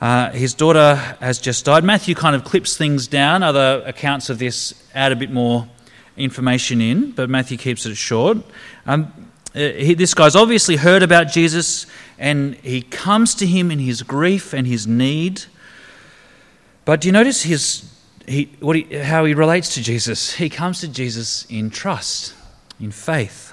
Uh, 0.00 0.30
his 0.30 0.54
daughter 0.54 0.94
has 1.20 1.38
just 1.38 1.64
died. 1.64 1.82
Matthew 1.82 2.14
kind 2.14 2.36
of 2.36 2.44
clips 2.44 2.76
things 2.76 3.08
down. 3.08 3.42
Other 3.42 3.82
accounts 3.84 4.30
of 4.30 4.38
this 4.38 4.74
add 4.94 5.10
a 5.10 5.16
bit 5.16 5.30
more 5.30 5.68
information 6.16 6.80
in, 6.80 7.12
but 7.12 7.28
Matthew 7.28 7.56
keeps 7.56 7.84
it 7.86 7.96
short. 7.96 8.38
Um, 8.86 9.12
uh, 9.54 9.58
he, 9.58 9.94
this 9.94 10.14
guy's 10.14 10.36
obviously 10.36 10.76
heard 10.76 11.02
about 11.02 11.28
Jesus 11.28 11.86
and 12.18 12.54
he 12.56 12.82
comes 12.82 13.34
to 13.36 13.46
him 13.46 13.70
in 13.70 13.78
his 13.78 14.02
grief 14.02 14.52
and 14.52 14.66
his 14.66 14.86
need. 14.86 15.44
But 16.84 17.00
do 17.00 17.08
you 17.08 17.12
notice 17.12 17.42
his, 17.42 17.90
he, 18.26 18.50
what 18.60 18.76
he, 18.76 18.98
how 18.98 19.24
he 19.24 19.34
relates 19.34 19.74
to 19.74 19.82
Jesus? 19.82 20.34
He 20.34 20.48
comes 20.48 20.80
to 20.80 20.88
Jesus 20.88 21.44
in 21.48 21.70
trust, 21.70 22.34
in 22.78 22.92
faith. 22.92 23.52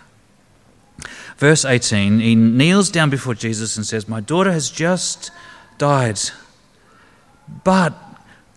Verse 1.37 1.65
18, 1.65 2.19
he 2.19 2.35
kneels 2.35 2.89
down 2.89 3.09
before 3.09 3.33
Jesus 3.33 3.75
and 3.77 3.85
says, 3.85 4.07
My 4.07 4.21
daughter 4.21 4.51
has 4.51 4.69
just 4.69 5.31
died. 5.77 6.19
But 7.63 7.93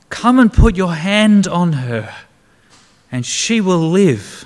come 0.08 0.38
and 0.38 0.52
put 0.52 0.76
your 0.76 0.94
hand 0.94 1.46
on 1.46 1.74
her, 1.74 2.14
and 3.12 3.24
she 3.24 3.60
will 3.60 3.90
live. 3.90 4.44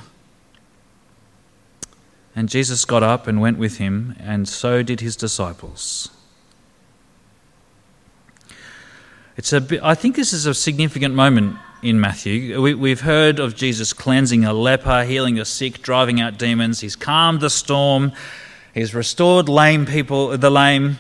And 2.35 2.49
Jesus 2.49 2.85
got 2.85 3.03
up 3.03 3.27
and 3.27 3.41
went 3.41 3.59
with 3.59 3.79
him, 3.79 4.17
and 4.19 4.49
so 4.49 4.83
did 4.83 5.01
his 5.01 5.17
disciples. 5.17 6.09
It's 9.37 9.53
a 9.53 9.61
bit, 9.61 9.83
I 9.83 9.95
think 9.95 10.17
this 10.17 10.33
is 10.33 10.47
a 10.47 10.55
significant 10.55 11.15
moment 11.15 11.57
in 11.83 12.01
Matthew. 12.01 12.61
We, 12.61 12.91
have 12.91 13.01
heard 13.01 13.39
of 13.39 13.57
Jesus 13.57 13.93
cleansing 13.93 14.45
a 14.45 14.53
leper, 14.53 15.05
healing 15.05 15.35
the 15.35 15.45
sick, 15.45 15.83
driving 15.83 16.21
out 16.21 16.39
demons. 16.39 16.81
He's 16.81 16.97
calmed 16.97 17.41
the 17.41 17.51
storm. 17.51 18.13
He's 18.73 18.95
restored 18.95 19.49
lame 19.49 19.85
people, 19.85 20.37
the 20.39 20.51
lame. 20.51 20.99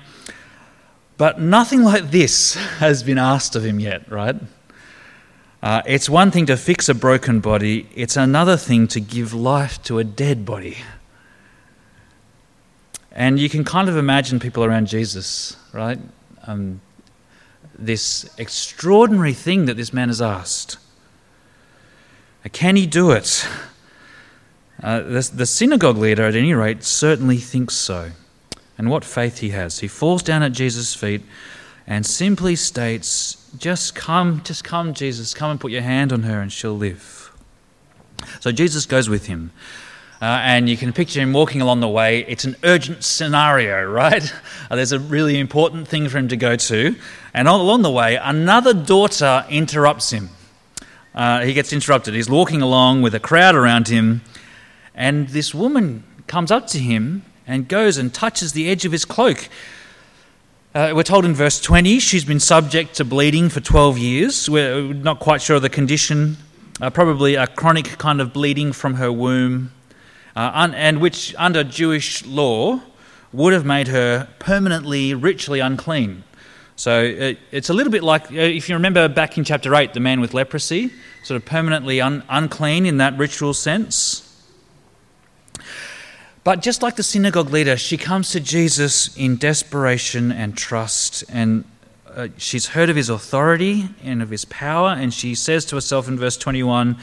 But 1.22 1.40
nothing 1.40 1.84
like 1.84 2.10
this 2.10 2.54
has 2.80 3.04
been 3.04 3.16
asked 3.16 3.54
of 3.54 3.64
him 3.64 3.78
yet, 3.78 4.10
right? 4.10 4.34
Uh, 5.62 5.80
it's 5.86 6.10
one 6.10 6.32
thing 6.32 6.46
to 6.46 6.56
fix 6.56 6.88
a 6.88 6.94
broken 6.96 7.38
body, 7.38 7.88
it's 7.94 8.16
another 8.16 8.56
thing 8.56 8.88
to 8.88 8.98
give 8.98 9.32
life 9.32 9.80
to 9.84 10.00
a 10.00 10.02
dead 10.02 10.44
body. 10.44 10.78
And 13.12 13.38
you 13.38 13.48
can 13.48 13.62
kind 13.62 13.88
of 13.88 13.96
imagine 13.96 14.40
people 14.40 14.64
around 14.64 14.88
Jesus, 14.88 15.56
right? 15.72 16.00
Um, 16.44 16.80
this 17.78 18.28
extraordinary 18.36 19.32
thing 19.32 19.66
that 19.66 19.76
this 19.76 19.92
man 19.92 20.08
has 20.08 20.20
asked. 20.20 20.76
Uh, 22.44 22.48
can 22.52 22.74
he 22.74 22.84
do 22.84 23.12
it? 23.12 23.46
Uh, 24.82 24.98
the, 25.02 25.30
the 25.32 25.46
synagogue 25.46 25.98
leader, 25.98 26.24
at 26.24 26.34
any 26.34 26.52
rate, 26.52 26.82
certainly 26.82 27.36
thinks 27.36 27.74
so 27.76 28.10
and 28.78 28.90
what 28.90 29.04
faith 29.04 29.38
he 29.38 29.50
has. 29.50 29.80
He 29.80 29.88
falls 29.88 30.22
down 30.22 30.42
at 30.42 30.52
Jesus' 30.52 30.94
feet 30.94 31.22
and 31.86 32.06
simply 32.06 32.56
states, 32.56 33.50
Just 33.58 33.94
come, 33.94 34.42
just 34.44 34.64
come, 34.64 34.94
Jesus, 34.94 35.34
come 35.34 35.52
and 35.52 35.60
put 35.60 35.72
your 35.72 35.82
hand 35.82 36.12
on 36.12 36.22
her 36.22 36.40
and 36.40 36.52
she'll 36.52 36.76
live. 36.76 37.32
So 38.40 38.52
Jesus 38.52 38.86
goes 38.86 39.08
with 39.08 39.26
him. 39.26 39.52
Uh, 40.20 40.38
and 40.44 40.68
you 40.68 40.76
can 40.76 40.92
picture 40.92 41.18
him 41.18 41.32
walking 41.32 41.60
along 41.60 41.80
the 41.80 41.88
way. 41.88 42.24
It's 42.28 42.44
an 42.44 42.54
urgent 42.62 43.02
scenario, 43.02 43.84
right? 43.90 44.32
Uh, 44.70 44.76
there's 44.76 44.92
a 44.92 45.00
really 45.00 45.40
important 45.40 45.88
thing 45.88 46.08
for 46.08 46.18
him 46.18 46.28
to 46.28 46.36
go 46.36 46.54
to. 46.54 46.94
And 47.34 47.48
along 47.48 47.82
the 47.82 47.90
way, 47.90 48.14
another 48.16 48.72
daughter 48.72 49.44
interrupts 49.50 50.10
him. 50.10 50.30
Uh, 51.12 51.40
he 51.40 51.52
gets 51.52 51.72
interrupted. 51.72 52.14
He's 52.14 52.30
walking 52.30 52.62
along 52.62 53.02
with 53.02 53.16
a 53.16 53.20
crowd 53.20 53.54
around 53.56 53.88
him, 53.88 54.22
and 54.94 55.28
this 55.28 55.54
woman 55.54 56.04
comes 56.26 56.50
up 56.50 56.66
to 56.68 56.78
him 56.78 57.24
and 57.46 57.68
goes 57.68 57.96
and 57.98 58.12
touches 58.12 58.52
the 58.52 58.68
edge 58.68 58.84
of 58.84 58.92
his 58.92 59.04
cloak. 59.04 59.48
Uh, 60.74 60.92
we're 60.94 61.02
told 61.02 61.24
in 61.24 61.34
verse 61.34 61.60
20 61.60 61.98
she's 61.98 62.24
been 62.24 62.40
subject 62.40 62.94
to 62.94 63.04
bleeding 63.04 63.48
for 63.48 63.60
12 63.60 63.98
years. 63.98 64.48
We're 64.48 64.94
not 64.94 65.20
quite 65.20 65.42
sure 65.42 65.56
of 65.56 65.62
the 65.62 65.68
condition, 65.68 66.38
uh, 66.80 66.90
probably 66.90 67.34
a 67.34 67.46
chronic 67.46 67.98
kind 67.98 68.20
of 68.20 68.32
bleeding 68.32 68.72
from 68.72 68.94
her 68.94 69.12
womb 69.12 69.70
uh, 70.34 70.50
un- 70.54 70.74
and 70.74 71.00
which, 71.00 71.34
under 71.38 71.62
Jewish 71.64 72.24
law, 72.24 72.80
would 73.32 73.52
have 73.52 73.64
made 73.64 73.88
her 73.88 74.28
permanently 74.38 75.14
ritually 75.14 75.60
unclean. 75.60 76.24
So 76.76 77.02
it, 77.02 77.38
it's 77.50 77.68
a 77.68 77.74
little 77.74 77.92
bit 77.92 78.02
like, 78.02 78.30
uh, 78.32 78.36
if 78.36 78.68
you 78.68 78.74
remember 78.74 79.08
back 79.08 79.36
in 79.38 79.44
chapter 79.44 79.74
8, 79.74 79.92
the 79.92 80.00
man 80.00 80.20
with 80.20 80.34
leprosy, 80.34 80.90
sort 81.22 81.36
of 81.36 81.44
permanently 81.44 82.00
un- 82.00 82.22
unclean 82.28 82.86
in 82.86 82.96
that 82.98 83.16
ritual 83.18 83.54
sense. 83.54 84.31
But 86.44 86.60
just 86.60 86.82
like 86.82 86.96
the 86.96 87.02
synagogue 87.02 87.50
leader, 87.50 87.76
she 87.76 87.96
comes 87.96 88.30
to 88.32 88.40
Jesus 88.40 89.16
in 89.16 89.36
desperation 89.36 90.32
and 90.32 90.56
trust, 90.56 91.24
and 91.28 91.64
uh, 92.14 92.28
she's 92.36 92.68
heard 92.68 92.90
of 92.90 92.96
his 92.96 93.08
authority 93.08 93.88
and 94.02 94.22
of 94.22 94.30
his 94.30 94.44
power, 94.44 94.90
and 94.90 95.14
she 95.14 95.34
says 95.34 95.64
to 95.66 95.76
herself 95.76 96.08
in 96.08 96.18
verse 96.18 96.36
21 96.36 96.96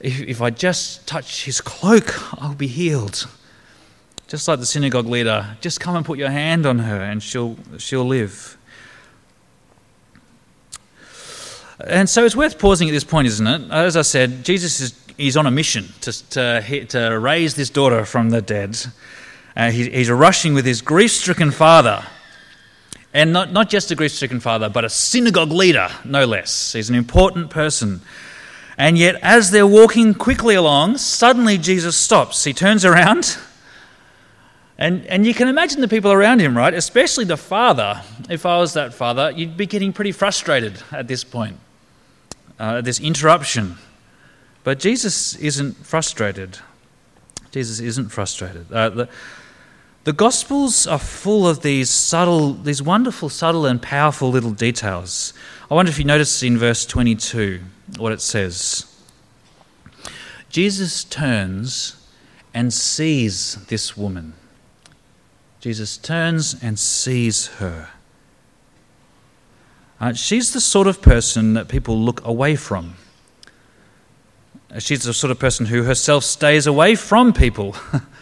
if, 0.00 0.20
if 0.20 0.42
I 0.42 0.50
just 0.50 1.06
touch 1.06 1.44
his 1.44 1.60
cloak, 1.60 2.14
I'll 2.40 2.54
be 2.54 2.66
healed. 2.66 3.26
Just 4.28 4.46
like 4.48 4.58
the 4.58 4.66
synagogue 4.66 5.06
leader, 5.06 5.56
just 5.60 5.80
come 5.80 5.96
and 5.96 6.04
put 6.04 6.18
your 6.18 6.30
hand 6.30 6.66
on 6.66 6.80
her 6.80 7.00
and 7.00 7.22
she'll, 7.22 7.56
she'll 7.78 8.04
live. 8.04 8.56
And 11.80 12.08
so 12.08 12.24
it's 12.24 12.36
worth 12.36 12.58
pausing 12.58 12.88
at 12.88 12.92
this 12.92 13.04
point, 13.04 13.26
isn't 13.28 13.46
it? 13.46 13.70
As 13.70 13.96
I 13.96 14.02
said, 14.02 14.44
Jesus 14.44 14.80
is 14.80 14.92
he's 15.16 15.36
on 15.36 15.46
a 15.46 15.50
mission 15.50 15.86
to, 16.02 16.30
to, 16.30 16.84
to 16.86 17.18
raise 17.18 17.54
this 17.54 17.70
daughter 17.70 18.04
from 18.04 18.30
the 18.30 18.42
dead. 18.42 18.78
Uh, 19.56 19.70
he, 19.70 19.88
he's 19.90 20.10
rushing 20.10 20.54
with 20.54 20.66
his 20.66 20.82
grief 20.82 21.12
stricken 21.12 21.50
father. 21.50 22.04
And 23.12 23.32
not, 23.32 23.52
not 23.52 23.68
just 23.68 23.92
a 23.92 23.94
grief 23.94 24.10
stricken 24.10 24.40
father, 24.40 24.68
but 24.68 24.84
a 24.84 24.90
synagogue 24.90 25.52
leader, 25.52 25.88
no 26.04 26.24
less. 26.24 26.72
He's 26.72 26.90
an 26.90 26.96
important 26.96 27.50
person. 27.50 28.00
And 28.76 28.98
yet, 28.98 29.14
as 29.22 29.52
they're 29.52 29.66
walking 29.66 30.14
quickly 30.14 30.56
along, 30.56 30.98
suddenly 30.98 31.56
Jesus 31.56 31.96
stops. 31.96 32.42
He 32.42 32.52
turns 32.52 32.84
around, 32.84 33.38
and, 34.76 35.06
and 35.06 35.24
you 35.24 35.32
can 35.32 35.46
imagine 35.46 35.80
the 35.80 35.86
people 35.86 36.10
around 36.10 36.40
him, 36.40 36.56
right? 36.56 36.74
Especially 36.74 37.24
the 37.24 37.36
father. 37.36 38.02
If 38.28 38.44
I 38.44 38.58
was 38.58 38.72
that 38.72 38.92
father, 38.92 39.30
you'd 39.30 39.56
be 39.56 39.66
getting 39.66 39.92
pretty 39.92 40.10
frustrated 40.10 40.82
at 40.90 41.06
this 41.06 41.22
point, 41.22 41.60
uh, 42.58 42.80
this 42.80 42.98
interruption. 42.98 43.76
But 44.64 44.80
Jesus 44.80 45.36
isn't 45.36 45.86
frustrated. 45.86 46.58
Jesus 47.52 47.78
isn't 47.80 48.08
frustrated. 48.08 48.72
Uh, 48.72 48.88
the, 48.88 49.08
the 50.04 50.12
Gospels 50.12 50.86
are 50.86 50.98
full 50.98 51.46
of 51.46 51.62
these 51.62 51.90
subtle, 51.90 52.54
these 52.54 52.82
wonderful, 52.82 53.28
subtle, 53.28 53.66
and 53.66 53.80
powerful 53.80 54.30
little 54.30 54.50
details. 54.50 55.34
I 55.70 55.74
wonder 55.74 55.90
if 55.90 55.98
you 55.98 56.04
notice 56.04 56.42
in 56.42 56.58
verse 56.58 56.84
22 56.84 57.60
what 57.98 58.12
it 58.12 58.20
says. 58.20 58.90
Jesus 60.48 61.04
turns 61.04 61.96
and 62.54 62.72
sees 62.72 63.66
this 63.66 63.96
woman. 63.96 64.34
Jesus 65.60 65.96
turns 65.96 66.54
and 66.62 66.78
sees 66.78 67.46
her. 67.58 67.90
Uh, 70.00 70.12
she's 70.12 70.52
the 70.52 70.60
sort 70.60 70.86
of 70.86 71.00
person 71.00 71.54
that 71.54 71.68
people 71.68 71.98
look 71.98 72.24
away 72.26 72.56
from. 72.56 72.94
Uh, 74.74 74.80
she's 74.80 75.04
the 75.04 75.14
sort 75.14 75.30
of 75.30 75.38
person 75.38 75.66
who 75.66 75.84
herself 75.84 76.24
stays 76.24 76.66
away 76.66 76.94
from 76.96 77.32
people, 77.32 77.76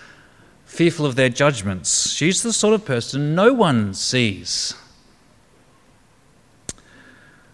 fearful 0.66 1.06
of 1.06 1.16
their 1.16 1.30
judgments. 1.30 2.10
She's 2.10 2.42
the 2.42 2.52
sort 2.52 2.74
of 2.74 2.84
person 2.84 3.34
no 3.34 3.52
one 3.52 3.94
sees. 3.94 4.74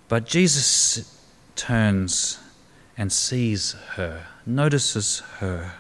But 0.09 0.27
Jesus 0.27 1.17
turns 1.55 2.39
and 2.97 3.13
sees 3.13 3.73
her, 3.95 4.27
notices 4.45 5.21
her. 5.39 5.75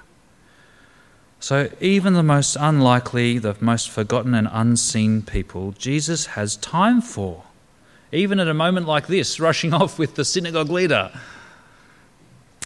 So, 1.40 1.70
even 1.80 2.14
the 2.14 2.22
most 2.22 2.56
unlikely, 2.58 3.38
the 3.38 3.56
most 3.60 3.90
forgotten 3.90 4.34
and 4.34 4.48
unseen 4.50 5.22
people, 5.22 5.72
Jesus 5.72 6.26
has 6.26 6.56
time 6.56 7.00
for. 7.00 7.44
Even 8.12 8.40
at 8.40 8.48
a 8.48 8.54
moment 8.54 8.86
like 8.86 9.06
this, 9.06 9.40
rushing 9.48 9.72
off 9.72 9.98
with 9.98 10.14
the 10.14 10.24
synagogue 10.24 10.68
leader, 10.68 11.10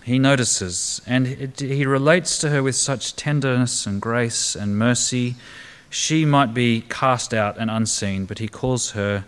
he 0.04 0.18
notices 0.18 1.00
and 1.06 1.26
he 1.58 1.86
relates 1.86 2.38
to 2.38 2.50
her 2.50 2.62
with 2.62 2.76
such 2.76 3.16
tenderness 3.16 3.86
and 3.86 4.00
grace 4.00 4.56
and 4.56 4.78
mercy. 4.78 5.36
She 5.90 6.24
might 6.24 6.54
be 6.54 6.82
cast 6.88 7.32
out 7.32 7.58
and 7.58 7.70
unseen, 7.70 8.26
but 8.26 8.38
he 8.38 8.48
calls 8.48 8.92
her 8.92 9.24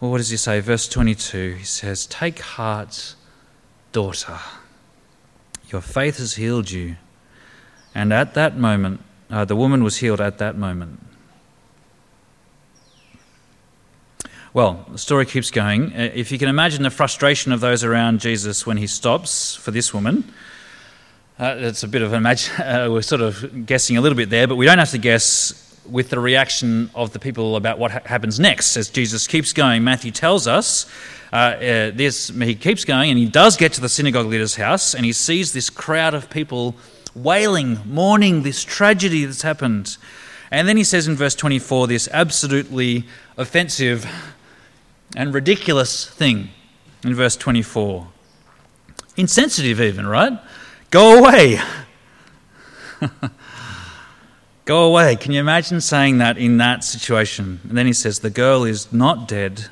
well, 0.00 0.10
what 0.10 0.16
does 0.16 0.30
he 0.30 0.38
say? 0.38 0.60
Verse 0.60 0.88
22 0.88 1.56
he 1.58 1.64
says, 1.64 2.06
Take 2.06 2.38
heart, 2.38 3.14
daughter. 3.92 4.38
Your 5.68 5.82
faith 5.82 6.16
has 6.16 6.36
healed 6.36 6.70
you. 6.70 6.96
And 7.94 8.12
at 8.12 8.34
that 8.34 8.56
moment, 8.56 9.02
uh, 9.30 9.44
the 9.44 9.56
woman 9.56 9.84
was 9.84 9.98
healed 9.98 10.20
at 10.20 10.38
that 10.38 10.56
moment. 10.56 11.06
Well, 14.52 14.84
the 14.90 14.98
story 14.98 15.26
keeps 15.26 15.52
going. 15.52 15.92
Uh, 15.92 16.10
if 16.12 16.32
you 16.32 16.38
can 16.38 16.48
imagine 16.48 16.82
the 16.82 16.90
frustration 16.90 17.52
of 17.52 17.60
those 17.60 17.84
around 17.84 18.18
Jesus 18.18 18.66
when 18.66 18.78
he 18.78 18.88
stops 18.88 19.54
for 19.54 19.70
this 19.70 19.94
woman, 19.94 20.24
uh, 21.38 21.54
it's 21.58 21.84
a 21.84 21.88
bit 21.88 22.02
of 22.02 22.12
an 22.12 22.16
imagine. 22.16 22.52
Uh, 22.60 22.88
we're 22.90 23.02
sort 23.02 23.20
of 23.20 23.64
guessing 23.64 23.96
a 23.96 24.00
little 24.00 24.16
bit 24.16 24.28
there, 24.28 24.48
but 24.48 24.56
we 24.56 24.66
don't 24.66 24.78
have 24.78 24.90
to 24.90 24.98
guess 24.98 25.78
with 25.88 26.10
the 26.10 26.18
reaction 26.18 26.90
of 26.96 27.12
the 27.12 27.20
people 27.20 27.54
about 27.54 27.78
what 27.78 27.92
ha- 27.92 28.00
happens 28.04 28.40
next 28.40 28.76
as 28.76 28.88
Jesus 28.88 29.28
keeps 29.28 29.52
going. 29.52 29.84
Matthew 29.84 30.10
tells 30.10 30.48
us 30.48 30.90
uh, 31.32 31.36
uh, 31.36 31.90
this, 31.92 32.30
he 32.30 32.56
keeps 32.56 32.84
going 32.84 33.10
and 33.10 33.18
he 33.20 33.26
does 33.26 33.56
get 33.56 33.72
to 33.74 33.80
the 33.80 33.88
synagogue 33.88 34.26
leader's 34.26 34.56
house 34.56 34.96
and 34.96 35.04
he 35.04 35.12
sees 35.12 35.52
this 35.52 35.70
crowd 35.70 36.12
of 36.12 36.28
people 36.28 36.74
wailing, 37.14 37.78
mourning 37.86 38.42
this 38.42 38.64
tragedy 38.64 39.24
that's 39.24 39.42
happened. 39.42 39.96
And 40.50 40.66
then 40.66 40.76
he 40.76 40.82
says 40.82 41.06
in 41.06 41.14
verse 41.14 41.36
24 41.36 41.86
this 41.86 42.08
absolutely 42.12 43.04
offensive 43.36 44.10
and 45.16 45.34
ridiculous 45.34 46.06
thing 46.06 46.50
in 47.04 47.14
verse 47.14 47.36
24. 47.36 48.06
Insensitive, 49.16 49.80
even, 49.80 50.06
right? 50.06 50.38
Go 50.90 51.18
away. 51.18 51.60
Go 54.64 54.84
away. 54.84 55.16
Can 55.16 55.32
you 55.32 55.40
imagine 55.40 55.80
saying 55.80 56.18
that 56.18 56.38
in 56.38 56.58
that 56.58 56.84
situation? 56.84 57.60
And 57.68 57.76
then 57.76 57.86
he 57.86 57.92
says, 57.92 58.20
The 58.20 58.30
girl 58.30 58.64
is 58.64 58.92
not 58.92 59.26
dead, 59.26 59.66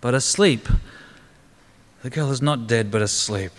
but 0.00 0.14
asleep. 0.14 0.68
The 2.02 2.10
girl 2.10 2.30
is 2.30 2.42
not 2.42 2.66
dead, 2.66 2.90
but 2.90 3.00
asleep. 3.00 3.52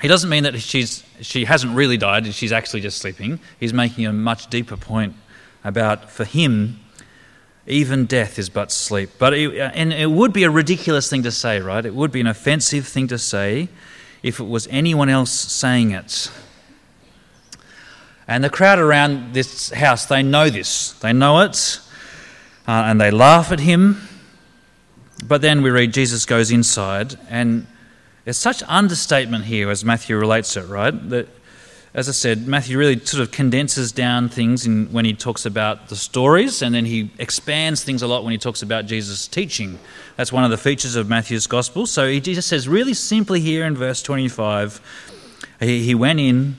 He 0.00 0.08
doesn't 0.08 0.28
mean 0.28 0.42
that 0.44 0.60
she's, 0.60 1.04
she 1.20 1.44
hasn't 1.44 1.74
really 1.74 1.96
died, 1.96 2.24
and 2.24 2.34
she's 2.34 2.52
actually 2.52 2.80
just 2.80 2.98
sleeping. 2.98 3.40
He's 3.60 3.72
making 3.72 4.06
a 4.06 4.12
much 4.12 4.48
deeper 4.48 4.76
point 4.76 5.14
about, 5.62 6.10
for 6.10 6.24
him, 6.24 6.80
even 7.66 8.06
death 8.06 8.38
is 8.38 8.48
but 8.48 8.70
sleep. 8.70 9.10
But 9.18 9.34
it, 9.34 9.56
and 9.56 9.92
it 9.92 10.10
would 10.10 10.32
be 10.32 10.44
a 10.44 10.50
ridiculous 10.50 11.08
thing 11.08 11.22
to 11.22 11.30
say, 11.30 11.60
right? 11.60 11.84
It 11.84 11.94
would 11.94 12.12
be 12.12 12.20
an 12.20 12.26
offensive 12.26 12.86
thing 12.86 13.08
to 13.08 13.18
say 13.18 13.68
if 14.22 14.40
it 14.40 14.44
was 14.44 14.66
anyone 14.70 15.08
else 15.08 15.30
saying 15.30 15.92
it. 15.92 16.30
And 18.26 18.42
the 18.42 18.50
crowd 18.50 18.78
around 18.78 19.34
this 19.34 19.70
house, 19.70 20.06
they 20.06 20.22
know 20.22 20.48
this. 20.48 20.92
They 20.92 21.12
know 21.12 21.40
it. 21.40 21.80
Uh, 22.66 22.84
and 22.86 23.00
they 23.00 23.10
laugh 23.10 23.52
at 23.52 23.60
him. 23.60 24.08
But 25.26 25.42
then 25.42 25.62
we 25.62 25.70
read 25.70 25.92
Jesus 25.92 26.26
goes 26.26 26.50
inside, 26.50 27.18
and 27.30 27.66
there's 28.24 28.36
such 28.36 28.62
understatement 28.66 29.44
here 29.44 29.70
as 29.70 29.84
Matthew 29.84 30.18
relates 30.18 30.56
it, 30.56 30.66
right? 30.68 30.90
That, 31.10 31.28
as 31.94 32.08
I 32.08 32.12
said, 32.12 32.48
Matthew 32.48 32.76
really 32.76 32.98
sort 32.98 33.22
of 33.22 33.30
condenses 33.30 33.92
down 33.92 34.28
things 34.28 34.66
in, 34.66 34.86
when 34.92 35.04
he 35.04 35.14
talks 35.14 35.46
about 35.46 35.88
the 35.88 35.96
stories, 35.96 36.60
and 36.60 36.74
then 36.74 36.84
he 36.84 37.10
expands 37.18 37.84
things 37.84 38.02
a 38.02 38.08
lot 38.08 38.24
when 38.24 38.32
he 38.32 38.38
talks 38.38 38.62
about 38.62 38.86
Jesus' 38.86 39.28
teaching. 39.28 39.78
That's 40.16 40.32
one 40.32 40.42
of 40.42 40.50
the 40.50 40.58
features 40.58 40.96
of 40.96 41.08
Matthew's 41.08 41.46
gospel. 41.46 41.86
So 41.86 42.08
he 42.08 42.20
just 42.20 42.48
says 42.48 42.66
really 42.66 42.94
simply 42.94 43.38
here 43.38 43.64
in 43.64 43.76
verse 43.76 44.02
25 44.02 44.80
he, 45.60 45.84
he 45.84 45.94
went 45.94 46.18
in 46.18 46.56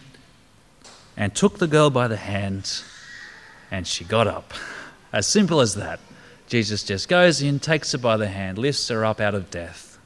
and 1.17 1.35
took 1.35 1.59
the 1.59 1.67
girl 1.67 1.89
by 1.89 2.07
the 2.07 2.17
hand, 2.17 2.81
and 3.71 3.85
she 3.85 4.05
got 4.05 4.27
up. 4.27 4.53
As 5.11 5.27
simple 5.27 5.59
as 5.59 5.75
that. 5.75 5.99
Jesus 6.47 6.83
just 6.83 7.09
goes 7.09 7.41
in, 7.41 7.59
takes 7.59 7.91
her 7.91 7.97
by 7.97 8.17
the 8.17 8.27
hand, 8.27 8.57
lifts 8.57 8.87
her 8.87 9.03
up 9.03 9.19
out 9.19 9.33
of 9.33 9.49
death. 9.49 9.97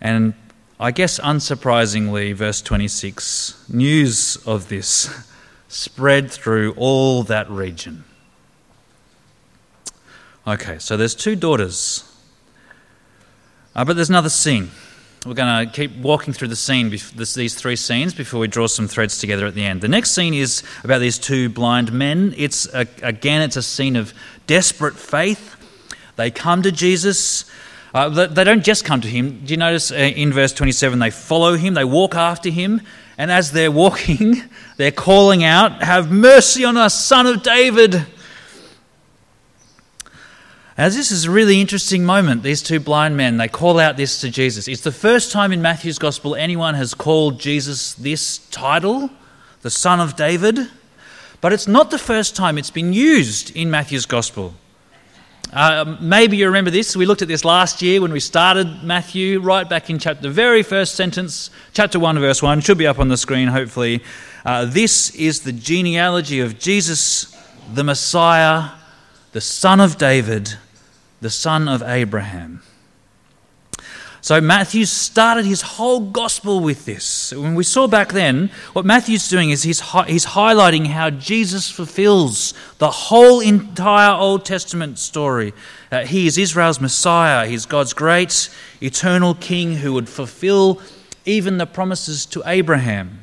And 0.00 0.34
I 0.80 0.92
guess 0.92 1.18
unsurprisingly, 1.18 2.32
verse 2.34 2.62
26, 2.62 3.68
news 3.68 4.36
of 4.46 4.68
this 4.68 5.28
spread 5.66 6.30
through 6.30 6.72
all 6.76 7.24
that 7.24 7.50
region. 7.50 8.04
Okay, 10.46 10.78
so 10.78 10.96
there's 10.96 11.16
two 11.16 11.34
daughters. 11.34 12.04
Uh, 13.74 13.84
but 13.84 13.96
there's 13.96 14.08
another 14.08 14.28
scene. 14.28 14.70
We're 15.26 15.34
going 15.34 15.66
to 15.66 15.72
keep 15.72 15.96
walking 15.96 16.32
through 16.32 16.48
the 16.48 16.56
scene, 16.56 16.90
these 16.90 17.54
three 17.56 17.74
scenes, 17.74 18.14
before 18.14 18.38
we 18.38 18.46
draw 18.46 18.68
some 18.68 18.86
threads 18.86 19.18
together 19.18 19.46
at 19.46 19.54
the 19.54 19.64
end. 19.64 19.80
The 19.80 19.88
next 19.88 20.12
scene 20.12 20.32
is 20.32 20.62
about 20.84 21.00
these 21.00 21.18
two 21.18 21.48
blind 21.48 21.92
men. 21.92 22.34
It's 22.36 22.72
a, 22.72 22.86
again, 23.02 23.42
it's 23.42 23.56
a 23.56 23.62
scene 23.62 23.96
of 23.96 24.14
desperate 24.46 24.94
faith. 24.94 25.56
They 26.14 26.30
come 26.30 26.62
to 26.62 26.70
Jesus. 26.70 27.50
Uh, 27.94 28.26
they 28.26 28.44
don't 28.44 28.64
just 28.64 28.84
come 28.84 29.00
to 29.00 29.08
him. 29.08 29.40
Do 29.44 29.52
you 29.52 29.56
notice 29.56 29.90
uh, 29.90 29.94
in 29.94 30.32
verse 30.32 30.52
27 30.52 30.98
they 30.98 31.10
follow 31.10 31.54
him, 31.54 31.74
they 31.74 31.84
walk 31.84 32.14
after 32.14 32.50
him, 32.50 32.82
and 33.16 33.30
as 33.30 33.52
they're 33.52 33.72
walking, 33.84 34.42
they're 34.76 34.92
calling 34.92 35.42
out, 35.42 35.82
Have 35.82 36.10
mercy 36.10 36.64
on 36.64 36.76
us, 36.76 36.94
son 36.94 37.26
of 37.26 37.42
David! 37.42 38.06
As 40.76 40.94
this 40.94 41.10
is 41.10 41.24
a 41.24 41.30
really 41.32 41.60
interesting 41.60 42.04
moment, 42.04 42.44
these 42.44 42.62
two 42.62 42.78
blind 42.78 43.16
men, 43.16 43.36
they 43.36 43.48
call 43.48 43.80
out 43.80 43.96
this 43.96 44.20
to 44.20 44.30
Jesus. 44.30 44.68
It's 44.68 44.82
the 44.82 44.92
first 44.92 45.32
time 45.32 45.50
in 45.50 45.60
Matthew's 45.60 45.98
Gospel 45.98 46.36
anyone 46.36 46.74
has 46.74 46.94
called 46.94 47.40
Jesus 47.40 47.94
this 47.94 48.38
title, 48.52 49.10
the 49.62 49.70
Son 49.70 49.98
of 49.98 50.14
David. 50.14 50.70
But 51.40 51.52
it's 51.52 51.66
not 51.66 51.90
the 51.90 51.98
first 51.98 52.36
time 52.36 52.58
it's 52.58 52.70
been 52.70 52.92
used 52.92 53.54
in 53.56 53.72
Matthew's 53.72 54.06
Gospel. 54.06 54.54
Uh, 55.52 55.96
maybe 56.00 56.36
you 56.36 56.46
remember 56.46 56.70
this. 56.70 56.94
We 56.94 57.06
looked 57.06 57.22
at 57.22 57.28
this 57.28 57.44
last 57.44 57.80
year 57.80 58.00
when 58.00 58.12
we 58.12 58.20
started 58.20 58.82
Matthew, 58.82 59.40
right 59.40 59.68
back 59.68 59.88
in 59.88 59.98
chapter, 59.98 60.22
the 60.22 60.30
very 60.30 60.62
first 60.62 60.94
sentence, 60.94 61.50
chapter 61.72 61.98
1, 61.98 62.18
verse 62.18 62.42
1, 62.42 62.60
should 62.60 62.78
be 62.78 62.86
up 62.86 62.98
on 62.98 63.08
the 63.08 63.16
screen, 63.16 63.48
hopefully. 63.48 64.02
Uh, 64.44 64.64
this 64.66 65.10
is 65.14 65.40
the 65.40 65.52
genealogy 65.52 66.40
of 66.40 66.58
Jesus, 66.58 67.34
the 67.72 67.84
Messiah, 67.84 68.70
the 69.32 69.40
Son 69.40 69.80
of 69.80 69.98
David 69.98 70.56
the 71.20 71.30
son 71.30 71.68
of 71.68 71.82
Abraham. 71.82 72.62
So 74.20 74.40
Matthew 74.40 74.84
started 74.84 75.44
his 75.44 75.62
whole 75.62 76.00
gospel 76.00 76.60
with 76.60 76.84
this. 76.84 77.32
When 77.32 77.54
we 77.54 77.62
saw 77.62 77.86
back 77.86 78.12
then, 78.12 78.50
what 78.72 78.84
Matthew's 78.84 79.28
doing 79.28 79.50
is 79.50 79.62
he's, 79.62 79.80
he's 80.06 80.26
highlighting 80.26 80.88
how 80.88 81.10
Jesus 81.10 81.70
fulfills 81.70 82.52
the 82.78 82.90
whole 82.90 83.40
entire 83.40 84.12
Old 84.12 84.44
Testament 84.44 84.98
story. 84.98 85.54
Uh, 85.92 86.04
he 86.04 86.26
is 86.26 86.36
Israel's 86.36 86.80
Messiah. 86.80 87.46
He's 87.46 87.64
God's 87.64 87.92
great, 87.92 88.50
eternal 88.82 89.34
King 89.34 89.76
who 89.76 89.92
would 89.92 90.08
fulfill 90.08 90.82
even 91.24 91.58
the 91.58 91.66
promises 91.66 92.26
to 92.26 92.42
Abraham 92.44 93.20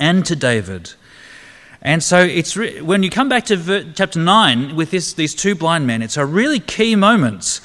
and 0.00 0.26
to 0.26 0.34
David. 0.34 0.94
And 1.80 2.02
so 2.02 2.20
it's 2.20 2.56
re- 2.56 2.80
when 2.80 3.02
you 3.02 3.10
come 3.10 3.28
back 3.28 3.44
to 3.46 3.56
ver- 3.56 3.92
chapter 3.94 4.18
9 4.18 4.76
with 4.76 4.90
this, 4.90 5.12
these 5.12 5.34
two 5.34 5.54
blind 5.54 5.86
men, 5.86 6.00
it's 6.02 6.16
a 6.16 6.24
really 6.24 6.60
key 6.60 6.96
moment. 6.96 7.60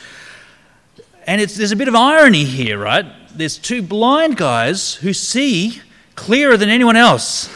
And 1.28 1.42
there's 1.42 1.74
a 1.74 1.76
bit 1.76 1.90
of 1.90 1.96
irony 1.96 2.46
here, 2.46 2.80
right? 2.80 3.06
There's 3.36 3.58
two 3.58 3.82
blind 3.82 4.38
guys 4.38 4.96
who 4.96 5.12
see 5.12 5.82
clearer 6.16 6.56
than 6.56 6.70
anyone 6.70 6.96
else. 6.96 7.54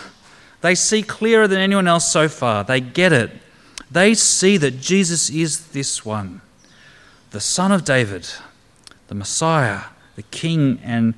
They 0.59 0.75
see 0.75 1.01
clearer 1.01 1.47
than 1.47 1.59
anyone 1.59 1.87
else 1.87 2.11
so 2.11 2.27
far. 2.27 2.65
They 2.65 2.81
get 2.81 3.13
it. 3.13 3.31
They 3.89 4.13
see 4.13 4.57
that 4.57 4.81
Jesus 4.81 5.29
is 5.29 5.69
this 5.69 6.05
one, 6.05 6.41
the 7.31 7.39
Son 7.39 7.71
of 7.71 7.85
David, 7.85 8.27
the 9.07 9.15
Messiah, 9.15 9.83
the 10.15 10.23
King, 10.23 10.79
and 10.83 11.13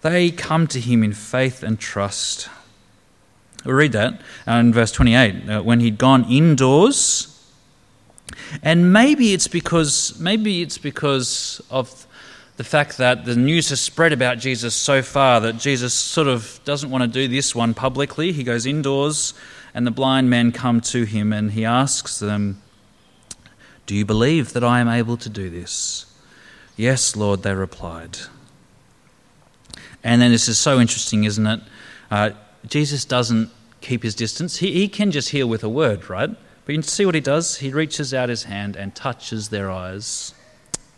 they 0.00 0.30
come 0.30 0.66
to 0.68 0.80
him 0.80 1.02
in 1.02 1.12
faith 1.12 1.62
and 1.62 1.78
trust. 1.78 2.48
We'll 3.64 3.74
read 3.74 3.92
that 3.92 4.20
uh, 4.48 4.52
in 4.52 4.72
verse 4.72 4.90
28. 4.92 5.48
Uh, 5.48 5.62
when 5.62 5.80
he'd 5.80 5.98
gone 5.98 6.24
indoors, 6.24 7.39
and 8.62 8.92
maybe 8.92 9.32
it's 9.32 9.48
because 9.48 10.18
maybe 10.18 10.62
it's 10.62 10.78
because 10.78 11.60
of 11.70 12.06
the 12.56 12.64
fact 12.64 12.98
that 12.98 13.24
the 13.24 13.36
news 13.36 13.70
has 13.70 13.80
spread 13.80 14.12
about 14.12 14.38
Jesus 14.38 14.74
so 14.74 15.00
far 15.02 15.40
that 15.40 15.56
Jesus 15.56 15.94
sort 15.94 16.28
of 16.28 16.60
doesn't 16.64 16.90
want 16.90 17.02
to 17.02 17.08
do 17.08 17.26
this 17.26 17.54
one 17.54 17.72
publicly. 17.72 18.32
He 18.32 18.44
goes 18.44 18.66
indoors, 18.66 19.32
and 19.72 19.86
the 19.86 19.90
blind 19.90 20.28
men 20.28 20.52
come 20.52 20.80
to 20.82 21.04
him, 21.04 21.32
and 21.32 21.52
he 21.52 21.64
asks 21.64 22.18
them, 22.18 22.60
"Do 23.86 23.94
you 23.94 24.04
believe 24.04 24.52
that 24.52 24.62
I 24.62 24.80
am 24.80 24.88
able 24.88 25.16
to 25.16 25.28
do 25.28 25.48
this?" 25.48 26.06
Yes, 26.76 27.16
Lord, 27.16 27.42
they 27.42 27.54
replied. 27.54 28.18
And 30.02 30.20
then 30.22 30.30
this 30.30 30.48
is 30.48 30.58
so 30.58 30.80
interesting, 30.80 31.24
isn't 31.24 31.46
it? 31.46 31.60
Uh, 32.10 32.30
Jesus 32.66 33.04
doesn't 33.04 33.50
keep 33.80 34.02
his 34.02 34.14
distance. 34.14 34.58
He, 34.58 34.72
he 34.72 34.88
can 34.88 35.10
just 35.10 35.30
heal 35.30 35.46
with 35.46 35.62
a 35.62 35.68
word, 35.68 36.08
right? 36.08 36.30
But 36.70 36.76
you 36.76 36.82
see 36.82 37.04
what 37.04 37.16
he 37.16 37.20
does. 37.20 37.56
He 37.56 37.70
reaches 37.72 38.14
out 38.14 38.28
his 38.28 38.44
hand 38.44 38.76
and 38.76 38.94
touches 38.94 39.48
their 39.48 39.72
eyes. 39.72 40.34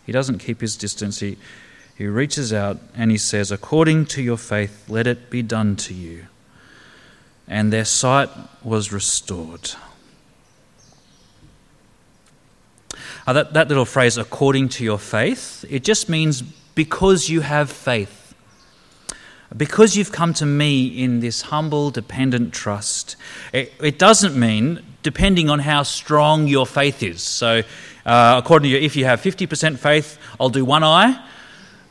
He 0.04 0.12
doesn't 0.12 0.40
keep 0.40 0.60
his 0.60 0.76
distance. 0.76 1.20
He, 1.20 1.38
he 1.96 2.06
reaches 2.08 2.52
out 2.52 2.78
and 2.94 3.10
he 3.10 3.16
says, 3.16 3.50
According 3.50 4.04
to 4.08 4.20
your 4.20 4.36
faith, 4.36 4.84
let 4.86 5.06
it 5.06 5.30
be 5.30 5.40
done 5.40 5.76
to 5.76 5.94
you. 5.94 6.26
And 7.48 7.72
their 7.72 7.86
sight 7.86 8.28
was 8.62 8.92
restored. 8.92 9.70
Uh, 13.26 13.32
that, 13.32 13.54
that 13.54 13.68
little 13.68 13.86
phrase, 13.86 14.18
according 14.18 14.68
to 14.68 14.84
your 14.84 14.98
faith, 14.98 15.64
it 15.70 15.84
just 15.84 16.06
means 16.06 16.42
because 16.42 17.30
you 17.30 17.40
have 17.40 17.70
faith. 17.70 18.34
Because 19.56 19.96
you've 19.96 20.12
come 20.12 20.34
to 20.34 20.44
me 20.44 20.86
in 20.86 21.20
this 21.20 21.40
humble, 21.40 21.90
dependent 21.90 22.52
trust, 22.52 23.16
it, 23.54 23.72
it 23.80 23.98
doesn't 23.98 24.38
mean 24.38 24.82
depending 25.02 25.50
on 25.50 25.58
how 25.58 25.82
strong 25.82 26.46
your 26.46 26.66
faith 26.66 27.02
is. 27.02 27.22
So, 27.22 27.62
uh, 28.06 28.40
according 28.42 28.70
to 28.70 28.76
you, 28.76 28.84
if 28.84 28.96
you 28.96 29.04
have 29.04 29.20
50% 29.20 29.78
faith, 29.78 30.18
I'll 30.40 30.48
do 30.48 30.64
one 30.64 30.82
eye. 30.82 31.24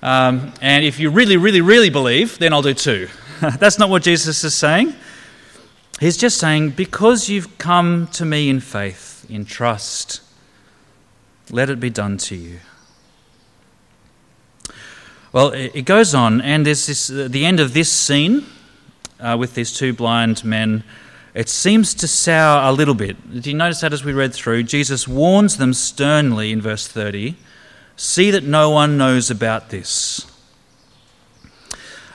Um, 0.01 0.53
and 0.61 0.83
if 0.83 0.99
you 0.99 1.09
really, 1.09 1.37
really, 1.37 1.61
really 1.61 1.89
believe, 1.89 2.39
then 2.39 2.53
I'll 2.53 2.61
do 2.61 2.73
two. 2.73 3.07
That's 3.39 3.77
not 3.77 3.89
what 3.89 4.03
Jesus 4.03 4.43
is 4.43 4.55
saying. 4.55 4.95
He's 5.99 6.17
just 6.17 6.37
saying, 6.37 6.71
because 6.71 7.29
you've 7.29 7.57
come 7.59 8.07
to 8.13 8.25
me 8.25 8.49
in 8.49 8.59
faith, 8.59 9.25
in 9.29 9.45
trust, 9.45 10.21
let 11.51 11.69
it 11.69 11.79
be 11.79 11.91
done 11.91 12.17
to 12.17 12.35
you. 12.35 12.59
Well, 15.31 15.51
it 15.53 15.85
goes 15.85 16.13
on, 16.13 16.41
and 16.41 16.65
there's 16.65 16.87
this, 16.87 17.09
uh, 17.09 17.27
the 17.29 17.45
end 17.45 17.59
of 17.59 17.73
this 17.73 17.89
scene 17.91 18.45
uh, 19.19 19.37
with 19.39 19.53
these 19.53 19.71
two 19.71 19.93
blind 19.93 20.43
men. 20.43 20.83
It 21.33 21.47
seems 21.47 21.93
to 21.95 22.07
sour 22.07 22.69
a 22.69 22.73
little 22.73 22.93
bit. 22.93 23.41
Do 23.41 23.49
you 23.49 23.55
notice 23.55 23.81
that 23.81 23.93
as 23.93 24.03
we 24.03 24.11
read 24.11 24.33
through? 24.33 24.63
Jesus 24.63 25.07
warns 25.07 25.57
them 25.57 25.73
sternly 25.73 26.51
in 26.51 26.61
verse 26.61 26.87
30 26.87 27.35
see 27.95 28.31
that 28.31 28.43
no 28.43 28.69
one 28.71 28.97
knows 28.97 29.29
about 29.29 29.69
this. 29.69 30.25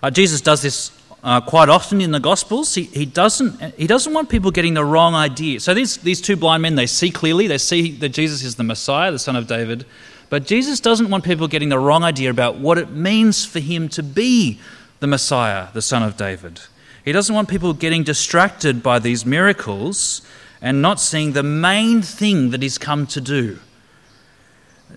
Uh, 0.02 0.10
Jesus 0.10 0.40
does 0.40 0.62
this 0.62 0.90
uh, 1.22 1.40
quite 1.40 1.68
often 1.68 2.00
in 2.00 2.10
the 2.10 2.20
Gospels. 2.20 2.74
He, 2.74 2.84
he, 2.84 3.06
doesn't, 3.06 3.74
he 3.74 3.86
doesn't 3.86 4.12
want 4.12 4.28
people 4.28 4.50
getting 4.50 4.74
the 4.74 4.84
wrong 4.84 5.14
idea. 5.14 5.60
So 5.60 5.74
these, 5.74 5.96
these 5.98 6.20
two 6.20 6.36
blind 6.36 6.62
men, 6.62 6.74
they 6.74 6.86
see 6.86 7.10
clearly, 7.10 7.46
they 7.46 7.58
see 7.58 7.92
that 7.98 8.10
Jesus 8.10 8.42
is 8.42 8.56
the 8.56 8.64
Messiah, 8.64 9.12
the 9.12 9.18
Son 9.18 9.36
of 9.36 9.46
David. 9.46 9.86
But 10.28 10.44
Jesus 10.44 10.80
doesn't 10.80 11.08
want 11.08 11.24
people 11.24 11.46
getting 11.46 11.68
the 11.68 11.78
wrong 11.78 12.02
idea 12.02 12.30
about 12.30 12.58
what 12.58 12.78
it 12.78 12.90
means 12.90 13.44
for 13.44 13.60
him 13.60 13.88
to 13.90 14.02
be 14.02 14.60
the 14.98 15.06
Messiah, 15.06 15.68
the 15.72 15.82
Son 15.82 16.02
of 16.02 16.16
David. 16.16 16.60
He 17.06 17.12
doesn't 17.12 17.36
want 17.36 17.48
people 17.48 17.72
getting 17.72 18.02
distracted 18.02 18.82
by 18.82 18.98
these 18.98 19.24
miracles 19.24 20.22
and 20.60 20.82
not 20.82 20.98
seeing 20.98 21.34
the 21.34 21.42
main 21.44 22.02
thing 22.02 22.50
that 22.50 22.62
he's 22.62 22.78
come 22.78 23.06
to 23.06 23.20
do 23.20 23.60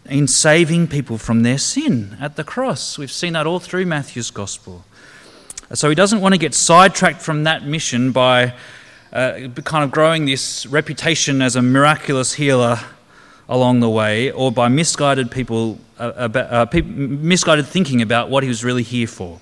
in 0.06 0.28
saving 0.28 0.88
people 0.88 1.20
from 1.20 1.44
their 1.44 1.60
sin 1.60 2.18
at 2.20 2.36
the 2.36 2.44
cross. 2.44 2.98
We've 2.98 3.12
seen 3.12 3.34
that 3.34 3.46
all 3.46 3.60
through 3.60 3.86
Matthew's 3.86 4.32
gospel. 4.32 4.86
So 5.76 5.88
he 5.88 5.94
doesn't 5.94 6.20
want 6.20 6.34
to 6.34 6.40
get 6.40 6.56
sidetracked 6.56 7.22
from 7.22 7.44
that 7.44 7.64
mission 7.64 8.12
by 8.12 8.56
uh, 9.14 9.50
kind 9.64 9.84
of 9.84 9.92
growing 9.92 10.26
this 10.26 10.66
reputation 10.66 11.44
as 11.44 11.56
a 11.56 11.62
miraculous 11.62 12.34
healer 12.34 12.80
along 13.48 13.82
the 13.82 13.90
way 13.90 14.32
or 14.32 14.52
by 14.52 14.68
misguided 14.68 15.30
people, 15.30 15.78
uh, 16.00 16.14
about, 16.16 16.52
uh, 16.52 16.66
people 16.66 16.90
misguided 16.90 17.68
thinking 17.68 18.02
about 18.02 18.32
what 18.32 18.42
he 18.42 18.50
was 18.50 18.64
really 18.64 18.82
here 18.82 19.06
for. 19.06 19.40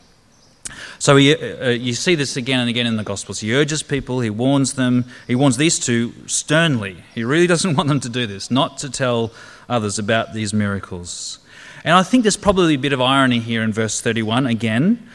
So 0.99 1.15
he, 1.15 1.33
uh, 1.33 1.69
you 1.69 1.93
see 1.93 2.15
this 2.15 2.37
again 2.37 2.59
and 2.59 2.69
again 2.69 2.87
in 2.87 2.97
the 2.97 3.03
Gospels. 3.03 3.39
He 3.39 3.53
urges 3.53 3.83
people, 3.83 4.19
he 4.19 4.29
warns 4.29 4.73
them, 4.73 5.05
he 5.27 5.35
warns 5.35 5.57
these 5.57 5.79
two 5.79 6.13
sternly. 6.25 7.03
He 7.13 7.23
really 7.23 7.47
doesn't 7.53 7.75
want 7.75 7.87
them 7.87 7.99
to 8.01 8.09
do 8.09 8.27
this, 8.27 8.51
not 8.51 8.77
to 8.79 8.89
tell 8.89 9.31
others 9.69 9.99
about 9.99 10.33
these 10.33 10.53
miracles. 10.53 11.39
And 11.83 11.93
I 11.93 12.03
think 12.03 12.23
there's 12.23 12.37
probably 12.37 12.75
a 12.75 12.79
bit 12.79 12.93
of 12.93 13.01
irony 13.01 13.39
here 13.39 13.63
in 13.63 13.71
verse 13.71 14.01
31 14.01 14.47
again. 14.47 15.07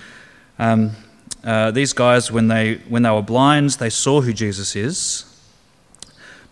Um, 0.59 0.93
uh, 1.45 1.71
these 1.71 1.93
guys, 1.93 2.31
when 2.31 2.49
they, 2.49 2.77
when 2.89 3.03
they 3.03 3.11
were 3.11 3.23
blind, 3.23 3.71
they 3.71 3.91
saw 3.91 4.21
who 4.21 4.33
Jesus 4.33 4.77
is. 4.77 5.25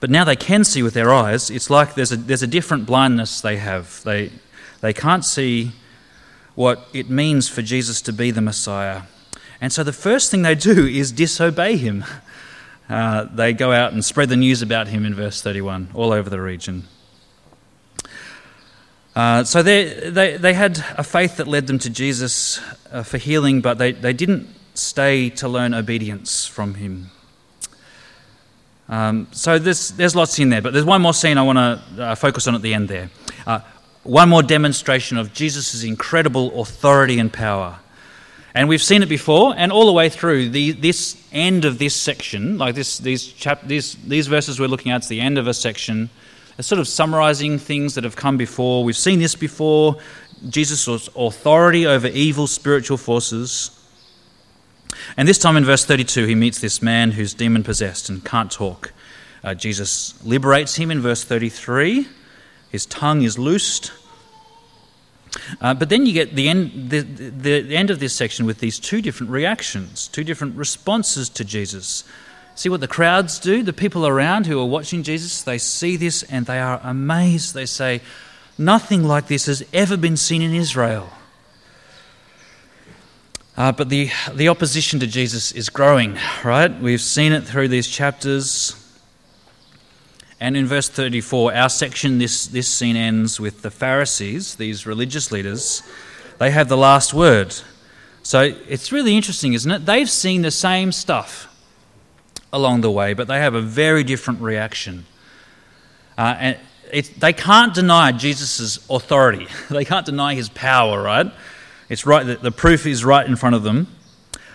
But 0.01 0.11
now 0.11 0.25
they 0.25 0.37
can 0.37 0.65
see 0.65 0.83
with 0.83 0.95
their 0.95 1.13
eyes. 1.13 1.51
It's 1.51 1.71
like 1.71 1.95
there's 1.95 2.11
a, 2.11 2.17
there's 2.17 2.43
a 2.43 2.47
different 2.47 2.87
blindness 2.87 3.41
they 3.41 3.59
have. 3.59 4.03
They, 4.03 4.33
they 4.81 4.93
can't 4.93 5.25
see 5.25 5.73
what 6.61 6.87
it 6.93 7.09
means 7.09 7.49
for 7.49 7.63
Jesus 7.63 8.03
to 8.03 8.13
be 8.13 8.31
the 8.31 8.43
Messiah. 8.43 9.05
And 9.63 9.73
so 9.73 9.83
the 9.83 9.95
first 9.95 10.31
thing 10.31 10.43
they 10.43 10.55
do 10.55 10.87
is 10.87 11.11
disobey 11.11 11.77
him. 11.77 12.05
Uh, 12.91 13.23
they 13.33 13.53
go 13.53 13.71
out 13.71 13.93
and 13.93 14.05
spread 14.05 14.29
the 14.29 14.37
news 14.37 14.63
about 14.63 14.89
him 14.89 15.07
in 15.07 15.15
verse 15.15 15.41
31 15.41 15.91
all 15.95 16.13
over 16.13 16.29
the 16.29 16.41
region. 16.41 16.89
Uh, 19.15 19.45
so 19.45 19.63
they, 19.63 20.11
they, 20.11 20.37
they 20.37 20.53
had 20.53 20.85
a 20.99 21.05
faith 21.05 21.37
that 21.37 21.47
led 21.47 21.69
them 21.69 21.79
to 21.79 21.89
Jesus 21.89 22.61
uh, 22.91 23.05
for 23.05 23.17
healing, 23.17 23.61
but 23.61 23.79
they, 23.79 23.93
they 23.93 24.13
didn't 24.13 24.49
stay 24.75 25.31
to 25.31 25.47
learn 25.47 25.73
obedience 25.73 26.47
from 26.47 26.75
him. 26.75 27.13
Um, 28.89 29.29
so 29.31 29.61
there's, 29.61 29.91
there's 29.91 30.17
lots 30.17 30.37
in 30.41 30.51
there, 30.51 30.61
but 30.61 30.73
there's 30.73 30.85
one 30.85 31.01
more 31.01 31.15
scene 31.15 31.39
I 31.39 31.45
want 31.45 31.59
to 31.59 32.03
uh, 32.03 32.15
focus 32.17 32.49
on 32.49 32.57
at 32.57 32.63
the 32.63 32.75
end 32.75 32.89
there. 32.89 33.09
One 34.11 34.29
more 34.29 34.43
demonstration 34.43 35.19
of 35.19 35.33
Jesus' 35.33 35.85
incredible 35.85 36.61
authority 36.61 37.21
and 37.21 37.33
power. 37.33 37.79
And 38.57 38.69
we've 38.69 38.83
seen 38.83 39.05
it 39.05 39.09
before, 39.09 39.55
and 39.57 39.71
all 39.71 39.87
the 39.87 39.93
way 39.93 40.09
through 40.09 40.49
the, 40.49 40.73
this 40.73 41.17
end 41.31 41.65
of 41.65 41.79
this 41.79 41.95
section, 41.95 42.59
like 42.59 42.75
this, 42.75 42.99
these, 42.99 43.29
chap, 43.29 43.63
these, 43.65 43.95
these 44.05 44.27
verses 44.27 44.59
we're 44.59 44.67
looking 44.67 44.91
at, 44.91 44.97
it's 44.97 45.07
the 45.07 45.21
end 45.21 45.39
of 45.39 45.47
a 45.47 45.55
section, 45.55 46.11
are 46.59 46.65
sort 46.65 46.81
of 46.81 46.89
summarizing 46.89 47.57
things 47.57 47.95
that 47.95 48.03
have 48.03 48.17
come 48.17 48.37
before. 48.37 48.83
We've 48.83 48.97
seen 48.97 49.21
this 49.21 49.37
before 49.37 49.99
Jesus' 50.49 51.09
authority 51.15 51.87
over 51.87 52.09
evil 52.09 52.49
spiritual 52.49 52.97
forces. 52.97 53.71
And 55.17 55.29
this 55.29 55.39
time 55.39 55.57
in 55.57 55.65
verse 55.65 55.85
32, 55.85 56.27
he 56.27 56.35
meets 56.35 56.61
this 56.61 56.83
man 56.83 57.13
who's 57.13 57.33
demon 57.33 57.63
possessed 57.63 58.09
and 58.09 58.25
can't 58.25 58.51
talk. 58.51 58.93
Uh, 59.45 59.55
Jesus 59.55 60.21
liberates 60.25 60.75
him 60.75 60.91
in 60.91 61.01
verse 61.01 61.23
33. 61.23 62.09
His 62.71 62.87
tongue 62.87 63.23
is 63.23 63.39
loosed. 63.39 63.93
Uh, 65.61 65.75
but 65.75 65.89
then 65.89 66.07
you 66.07 66.13
get 66.13 66.35
the 66.35 66.49
end, 66.49 66.91
the, 66.91 67.01
the, 67.01 67.61
the 67.63 67.77
end 67.77 67.91
of 67.91 68.01
this 68.01 68.15
section 68.15 68.47
with 68.47 68.59
these 68.59 68.79
two 68.79 69.01
different 69.01 69.31
reactions, 69.31 70.09
two 70.09 70.25
different 70.25 70.57
responses 70.57 71.29
to 71.29 71.45
Jesus. 71.45 72.05
See 72.55 72.69
what 72.69 72.81
the 72.81 72.89
crowds 72.89 73.39
do? 73.39 73.63
The 73.63 73.73
people 73.73 74.07
around 74.07 74.47
who 74.47 74.61
are 74.61 74.67
watching 74.67 75.03
Jesus, 75.03 75.43
they 75.43 75.59
see 75.59 75.97
this 75.97 76.23
and 76.25 76.47
they 76.47 76.59
are 76.59 76.81
amazed. 76.83 77.55
They 77.55 77.67
say, 77.67 78.01
Nothing 78.59 79.05
like 79.05 79.27
this 79.27 79.47
has 79.47 79.65
ever 79.73 79.97
been 79.97 80.19
seen 80.19 80.43
in 80.43 80.55
Israel. 80.55 81.09
Uh, 83.57 83.73
but 83.73 83.89
the, 83.89 84.11
the 84.35 84.49
opposition 84.49 85.01
to 85.01 85.07
Jesus 85.07 85.53
is 85.53 85.71
growing, 85.71 86.19
right? 86.45 86.79
We've 86.81 87.01
seen 87.01 87.33
it 87.33 87.45
through 87.45 87.69
these 87.69 87.89
chapters. 87.89 88.80
And 90.41 90.57
in 90.57 90.67
verse 90.67 90.89
34, 90.89 91.55
our 91.55 91.69
section, 91.69 92.19
this, 92.19 92.47
this 92.47 92.67
scene 92.67 92.97
ends 92.97 93.39
with 93.39 93.61
the 93.61 93.71
Pharisees, 93.71 94.55
these 94.55 94.87
religious 94.87 95.31
leaders, 95.31 95.83
they 96.39 96.51
have 96.51 96.69
the 96.69 96.79
last 96.79 97.13
word. 97.13 97.55
So 98.23 98.55
it's 98.67 98.91
really 98.91 99.17
interesting, 99.17 99.53
isn't 99.53 99.71
it? 99.71 99.85
They've 99.85 100.09
seen 100.09 100.41
the 100.41 100.51
same 100.51 100.93
stuff 100.93 101.47
along 102.53 102.81
the 102.81 102.91
way, 102.91 103.13
but 103.13 103.29
they 103.29 103.39
have 103.39 103.55
a 103.55 103.61
very 103.61 104.03
different 104.03 104.41
reaction. 104.41 105.05
Uh, 106.17 106.37
and 106.39 106.59
it, 106.91 107.21
they 107.21 107.35
can't 107.35 107.75
deny 107.75 108.11
Jesus' 108.13 108.79
authority, 108.89 109.47
they 109.71 109.85
can't 109.85 110.07
deny 110.07 110.35
his 110.35 110.49
power, 110.49 111.03
right? 111.03 111.31
It's 111.91 112.07
right 112.07 112.25
that 112.25 112.41
the 112.41 112.53
proof 112.53 112.87
is 112.87 113.05
right 113.05 113.27
in 113.27 113.37
front 113.37 113.57
of 113.57 113.63
them. 113.63 113.89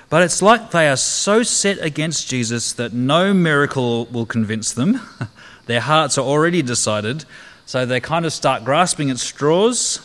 But 0.09 0.23
it's 0.23 0.41
like 0.41 0.71
they 0.71 0.87
are 0.87 0.97
so 0.97 1.43
set 1.43 1.79
against 1.79 2.29
Jesus 2.29 2.73
that 2.73 2.93
no 2.93 3.33
miracle 3.33 4.05
will 4.05 4.25
convince 4.25 4.71
them. 4.71 5.01
Their 5.65 5.81
hearts 5.81 6.17
are 6.17 6.25
already 6.25 6.61
decided, 6.61 7.25
so 7.65 7.85
they 7.85 7.99
kind 7.99 8.25
of 8.25 8.33
start 8.33 8.63
grasping 8.63 9.09
at 9.09 9.17
straws 9.17 9.99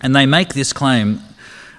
and 0.00 0.14
they 0.14 0.26
make 0.26 0.54
this 0.54 0.72
claim 0.72 1.20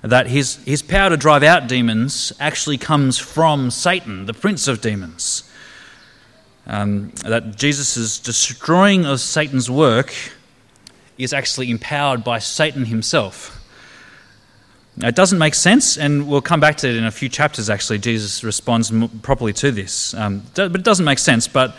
that 0.01 0.27
his, 0.27 0.56
his 0.65 0.82
power 0.82 1.10
to 1.10 1.17
drive 1.17 1.43
out 1.43 1.67
demons 1.67 2.34
actually 2.39 2.77
comes 2.77 3.17
from 3.17 3.71
Satan, 3.71 4.25
the 4.25 4.34
prince 4.34 4.67
of 4.67 4.82
demons. 4.82 5.49
Um, 6.67 7.12
that 7.23 7.56
Jesus' 7.56 8.19
destroying 8.19 9.06
of 9.06 9.19
Satan's 9.19 9.69
work 9.69 10.13
is 11.17 11.34
actually 11.34 11.69
empowered 11.69 12.23
by 12.23 12.39
Satan 12.39 12.86
himself. 12.86 13.58
It 14.97 15.15
doesn't 15.15 15.39
make 15.39 15.56
sense, 15.56 15.97
and 15.97 16.27
we'll 16.27 16.41
come 16.41 16.60
back 16.60 16.77
to 16.77 16.89
it 16.89 16.95
in 16.95 17.06
a 17.06 17.12
few 17.12 17.30
chapters 17.30 17.69
actually. 17.69 17.99
Jesus 17.99 18.43
responds 18.43 18.91
properly 19.21 19.54
to 19.54 19.71
this. 19.71 20.13
Um, 20.13 20.43
but 20.54 20.75
it 20.75 20.84
doesn't 20.84 21.06
make 21.06 21.19
sense. 21.19 21.47
But 21.47 21.75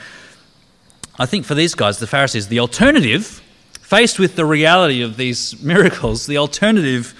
I 1.18 1.27
think 1.27 1.44
for 1.44 1.55
these 1.55 1.75
guys, 1.75 1.98
the 1.98 2.07
Pharisees, 2.07 2.48
the 2.48 2.61
alternative, 2.61 3.42
faced 3.81 4.18
with 4.18 4.37
the 4.37 4.44
reality 4.46 5.03
of 5.03 5.16
these 5.16 5.62
miracles, 5.62 6.27
the 6.27 6.38
alternative 6.38 7.14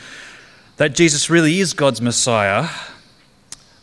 that 0.78 0.94
Jesus 0.94 1.28
really 1.28 1.61
is 1.61 1.74
God's 1.74 2.00
Messiah, 2.00 2.68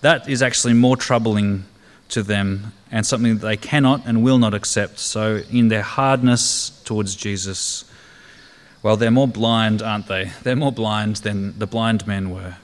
that 0.02 0.28
is 0.28 0.42
actually 0.42 0.74
more 0.74 0.98
troubling 0.98 1.66
to 2.10 2.24
them 2.24 2.74
and 2.92 3.06
something 3.06 3.38
that 3.38 3.46
they 3.46 3.58
cannot 3.58 4.02
and 4.06 4.24
will 4.24 4.40
not 4.40 4.54
accept. 4.54 4.98
So, 4.98 5.44
in 5.52 5.68
their 5.68 5.84
hardness 5.84 6.82
towards 6.86 7.16
Jesus, 7.16 7.86
well, 8.82 8.98
they're 8.98 9.12
more 9.12 9.28
blind, 9.28 9.82
aren't 9.82 10.08
they? 10.08 10.32
They're 10.42 10.56
more 10.56 10.72
blind 10.72 11.18
than 11.18 11.60
the 11.60 11.68
blind 11.68 12.08
men 12.08 12.32
were. 12.32 12.56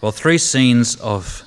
Well, 0.00 0.12
three 0.12 0.38
scenes 0.38 0.94
of 0.96 1.42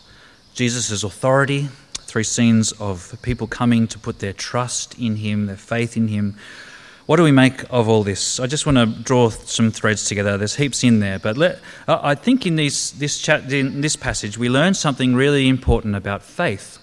Jesus' 0.53 1.03
authority, 1.03 1.69
three 2.09 2.23
scenes 2.23 2.71
of 2.73 3.15
people 3.21 3.47
coming 3.47 3.87
to 3.87 3.99
put 3.99 4.19
their 4.19 4.33
trust 4.33 4.97
in 4.99 5.17
him, 5.17 5.45
their 5.45 5.55
faith 5.55 5.95
in 5.95 6.07
him. 6.07 6.35
What 7.05 7.17
do 7.17 7.23
we 7.23 7.31
make 7.31 7.63
of 7.71 7.87
all 7.87 8.03
this? 8.03 8.39
I 8.39 8.47
just 8.47 8.65
want 8.65 8.77
to 8.77 8.85
draw 8.85 9.29
some 9.29 9.71
threads 9.71 10.05
together. 10.05 10.37
There's 10.37 10.55
heaps 10.55 10.83
in 10.83 10.99
there, 10.99 11.19
but 11.19 11.37
let, 11.37 11.59
I 11.87 12.15
think 12.15 12.45
in 12.45 12.55
this, 12.55 12.91
this, 12.91 13.19
chat, 13.19 13.51
in 13.51 13.81
this 13.81 13.95
passage 13.95 14.37
we 14.37 14.49
learn 14.49 14.73
something 14.73 15.15
really 15.15 15.47
important 15.47 15.95
about 15.95 16.21
faith, 16.23 16.77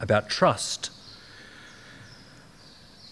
about 0.00 0.30
trust. 0.30 0.90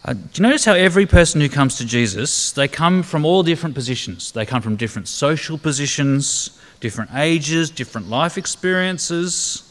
Uh, 0.06 0.12
do 0.12 0.20
you 0.34 0.42
notice 0.42 0.64
how 0.64 0.74
every 0.74 1.04
person 1.04 1.40
who 1.40 1.48
comes 1.48 1.76
to 1.76 1.84
Jesus, 1.84 2.52
they 2.52 2.68
come 2.68 3.02
from 3.02 3.24
all 3.24 3.42
different 3.42 3.74
positions? 3.74 4.30
They 4.32 4.46
come 4.46 4.62
from 4.62 4.76
different 4.76 5.08
social 5.08 5.58
positions, 5.58 6.60
different 6.80 7.10
ages, 7.14 7.70
different 7.70 8.08
life 8.08 8.38
experiences. 8.38 9.65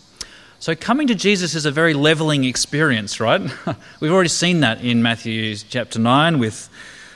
So 0.66 0.76
coming 0.76 1.06
to 1.10 1.14
Jesus 1.14 1.54
is 1.54 1.68
a 1.68 1.72
very 1.72 1.94
leveling 1.94 2.44
experience, 2.44 3.20
right? 3.20 3.40
We've 4.00 4.12
already 4.12 4.30
seen 4.30 4.62
that 4.62 4.82
in 4.84 5.04
Matthew 5.04 5.56
chapter 5.58 6.00
9 6.00 6.40
with 6.40 6.72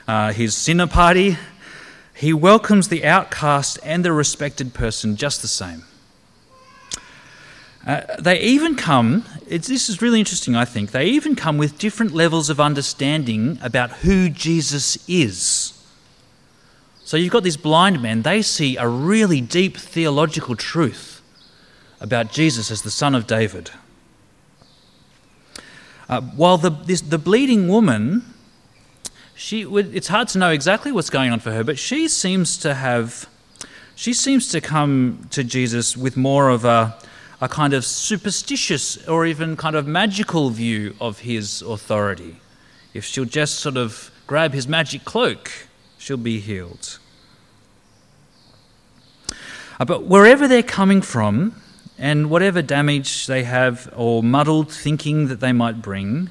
uh, 0.08 0.34
his 0.34 0.56
sinner 0.56 0.86
party. 0.86 1.36
He 2.14 2.32
welcomes 2.32 2.90
the 2.90 3.04
outcast 3.04 3.80
and 3.84 4.06
the 4.06 4.14
respected 4.14 4.76
person 4.76 5.16
just 5.16 5.42
the 5.42 5.48
same. 5.48 5.84
Uh, 7.88 8.02
they 8.20 8.40
even 8.40 8.76
come, 8.76 9.26
this 9.48 9.90
is 9.90 10.00
really 10.00 10.20
interesting, 10.20 10.56
I 10.56 10.66
think, 10.66 10.92
they 10.92 11.08
even 11.08 11.36
come 11.36 11.58
with 11.58 11.80
different 11.80 12.14
levels 12.14 12.52
of 12.52 12.60
understanding 12.60 13.58
about 13.64 13.90
who 14.04 14.30
Jesus 14.30 15.04
is. 15.10 15.74
So 17.04 17.18
you've 17.18 17.34
got 17.34 17.42
these 17.42 17.58
blind 17.58 18.00
men, 18.00 18.22
they 18.22 18.44
see 18.44 18.78
a 18.78 18.88
really 18.88 19.42
deep 19.42 19.76
theological 19.76 20.56
truth 20.56 21.19
about 22.00 22.32
Jesus 22.32 22.72
as 22.72 22.82
the 22.82 22.92
Son 22.92 23.16
of 23.16 23.28
David. 23.28 23.72
Uh, 26.08 26.22
while 26.22 26.58
the, 26.58 26.72
this, 26.72 27.02
the 27.02 27.18
bleeding 27.18 27.68
woman, 27.68 28.24
she, 29.36 29.62
it's 29.62 30.08
hard 30.08 30.28
to 30.30 30.38
know 30.38 30.50
exactly 30.50 30.92
what's 30.92 31.10
going 31.10 31.32
on 31.32 31.40
for 31.40 31.52
her, 31.52 31.64
but 31.64 31.78
she 31.78 32.08
seems 32.08 32.58
to 32.58 32.74
have, 32.74 33.30
she 33.96 34.14
seems 34.14 34.50
to 34.50 34.60
come 34.60 35.28
to 35.32 35.44
Jesus 35.44 35.96
with 35.96 36.18
more 36.18 36.50
of 36.50 36.66
a, 36.66 36.96
a 37.42 37.48
kind 37.48 37.74
of 37.74 37.86
superstitious 37.86 39.08
or 39.08 39.26
even 39.26 39.56
kind 39.56 39.76
of 39.76 39.86
magical 39.86 40.50
view 40.50 40.96
of 41.00 41.20
his 41.20 41.62
authority. 41.62 42.38
If 42.94 43.06
she'll 43.06 43.26
just 43.26 43.56
sort 43.60 43.78
of 43.78 44.12
grab 44.26 44.54
his 44.54 44.68
magic 44.68 45.06
cloak, 45.06 45.52
she'll 45.98 46.18
be 46.18 46.40
healed. 46.40 46.98
Uh, 49.80 49.86
but 49.86 50.04
wherever 50.04 50.48
they're 50.48 50.64
coming 50.64 51.02
from, 51.02 51.56
and 52.00 52.30
whatever 52.30 52.62
damage 52.62 53.28
they 53.28 53.44
have 53.44 53.92
or 53.96 54.24
muddled 54.24 54.72
thinking 54.72 55.28
that 55.28 55.42
they 55.42 55.52
might 55.52 55.82
bring, 55.82 56.30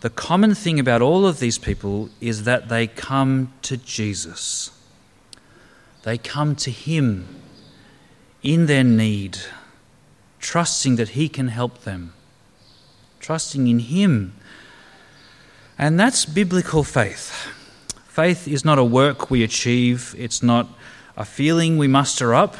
the 0.00 0.10
common 0.10 0.54
thing 0.54 0.80
about 0.80 1.00
all 1.00 1.26
of 1.26 1.38
these 1.38 1.58
people 1.58 2.10
is 2.20 2.42
that 2.42 2.68
they 2.68 2.88
come 2.88 3.52
to 3.62 3.76
Jesus. 3.76 4.72
They 6.02 6.18
come 6.18 6.56
to 6.56 6.70
Him 6.70 7.28
in 8.42 8.66
their 8.66 8.84
need 8.84 9.38
trusting 10.40 10.96
that 10.96 11.10
He 11.10 11.28
can 11.28 11.48
help 11.48 11.82
them, 11.82 12.14
trusting 13.20 13.68
in 13.68 13.78
Him. 13.78 14.34
And 15.78 16.00
that's 16.00 16.24
biblical 16.24 16.82
faith. 16.82 17.48
Faith 18.08 18.48
is 18.48 18.64
not 18.64 18.78
a 18.78 18.84
work 18.84 19.30
we 19.30 19.44
achieve, 19.44 20.14
it's 20.18 20.42
not 20.42 20.68
a 21.16 21.24
feeling 21.24 21.78
we 21.78 21.86
muster 21.86 22.34
up. 22.34 22.56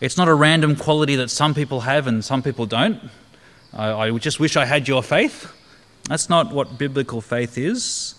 It's 0.00 0.16
not 0.16 0.28
a 0.28 0.34
random 0.34 0.76
quality 0.76 1.16
that 1.16 1.30
some 1.30 1.54
people 1.54 1.80
have 1.80 2.06
and 2.06 2.24
some 2.24 2.42
people 2.42 2.66
don't. 2.66 3.00
I, 3.72 3.92
I 3.92 4.18
just 4.18 4.38
wish 4.38 4.56
I 4.56 4.64
had 4.64 4.88
your 4.88 5.02
faith. 5.02 5.52
That's 6.08 6.28
not 6.28 6.52
what 6.52 6.78
biblical 6.78 7.20
faith 7.20 7.56
is. 7.56 8.14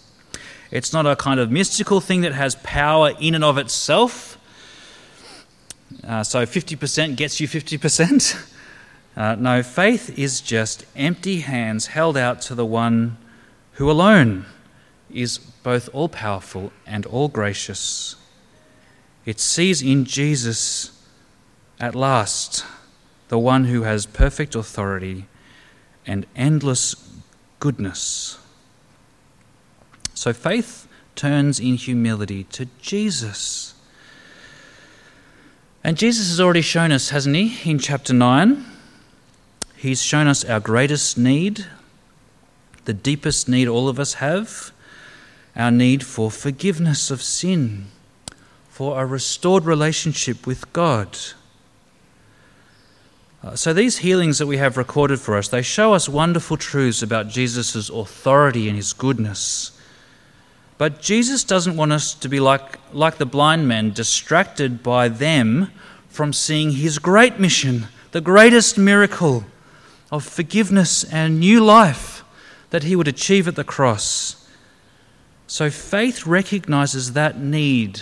It's 0.72 0.92
not 0.92 1.06
a 1.06 1.16
kind 1.16 1.40
of 1.40 1.52
mystical 1.52 2.02
thing 2.02 2.22
that 2.22 2.34
has 2.34 2.56
power 2.56 3.14
in 3.20 3.36
and 3.36 3.44
of 3.44 3.58
itself. 3.58 4.38
Uh, 6.06 6.24
so 6.24 6.46
50% 6.46 7.16
gets 7.16 7.40
you 7.40 7.48
50%. 7.48 8.54
Uh, 9.18 9.34
no, 9.34 9.64
faith 9.64 10.16
is 10.16 10.42
just 10.42 10.86
empty 10.96 11.40
hands 11.40 11.88
held 11.88 12.16
out 12.16 12.40
to 12.40 12.54
the 12.54 12.64
one 12.64 13.18
who 13.72 13.90
alone 13.90 14.46
is 15.12 15.40
both 15.40 15.90
all 15.92 16.08
powerful 16.08 16.72
and 16.86 17.04
all 17.08 17.28
gracious. 17.28 18.16
It 19.26 19.40
sees 19.40 19.82
in 19.82 20.06
Jesus 20.06 20.97
at 21.80 21.96
last 21.96 22.66
the 23.30 23.38
one 23.38 23.66
who 23.66 23.84
has 23.84 24.06
perfect 24.06 24.56
authority 24.56 25.26
and 26.06 26.26
endless 26.36 26.96
goodness. 27.60 28.40
So 30.14 30.34
faith 30.34 30.88
turns 31.16 31.60
in 31.60 31.76
humility 31.76 32.46
to 32.46 32.68
Jesus. 32.82 33.74
And 35.84 35.98
Jesus 35.98 36.30
has 36.30 36.40
already 36.40 36.62
shown 36.62 36.92
us, 36.92 37.10
hasn't 37.10 37.36
he, 37.36 37.70
in 37.70 37.80
chapter 37.80 38.14
9? 38.14 38.66
He's 39.76 40.02
shown 40.02 40.28
us 40.28 40.44
our 40.44 40.60
greatest 40.60 41.18
need, 41.18 41.66
the 42.86 42.94
deepest 42.94 43.48
need 43.48 43.68
all 43.68 43.88
of 43.88 44.00
us 44.00 44.16
have 44.16 44.72
our 45.56 45.72
need 45.72 46.06
for 46.06 46.30
forgiveness 46.30 47.10
of 47.10 47.22
sin, 47.22 47.88
for 48.70 49.02
a 49.02 49.06
restored 49.06 49.66
relationship 49.66 50.46
with 50.46 50.72
God. 50.72 51.18
Uh, 53.44 53.56
so 53.56 53.74
these 53.74 54.00
healings 54.00 54.40
that 54.40 54.48
we 54.48 54.58
have 54.58 54.78
recorded 54.78 55.20
for 55.20 55.38
us, 55.38 55.48
they 55.48 55.62
show 55.62 55.94
us 55.94 56.10
wonderful 56.10 56.58
truths 56.58 57.02
about 57.02 57.30
Jesus' 57.30 57.90
authority 57.90 58.68
and 58.68 58.76
his 58.76 58.94
goodness. 58.94 59.72
But 60.78 61.02
Jesus 61.02 61.44
doesn't 61.44 61.78
want 61.78 61.92
us 61.92 62.14
to 62.16 62.30
be 62.30 62.40
like, 62.40 62.80
like 62.94 63.18
the 63.18 63.26
blind 63.26 63.68
men, 63.68 63.92
distracted 63.92 64.84
by 64.84 65.10
them 65.10 65.72
from 66.10 66.34
seeing 66.34 66.72
his 66.72 67.00
great 67.00 67.40
mission, 67.40 67.88
the 68.12 68.22
greatest 68.22 68.78
miracle 68.78 69.46
of 70.12 70.24
forgiveness 70.24 71.04
and 71.04 71.40
new 71.40 71.64
life 71.64 72.24
that 72.70 72.84
he 72.84 72.96
would 72.96 73.08
achieve 73.08 73.48
at 73.48 73.56
the 73.56 73.64
cross. 73.64 74.48
So 75.48 75.70
faith 75.70 76.26
recognizes 76.26 77.14
that 77.14 77.40
need 77.40 78.02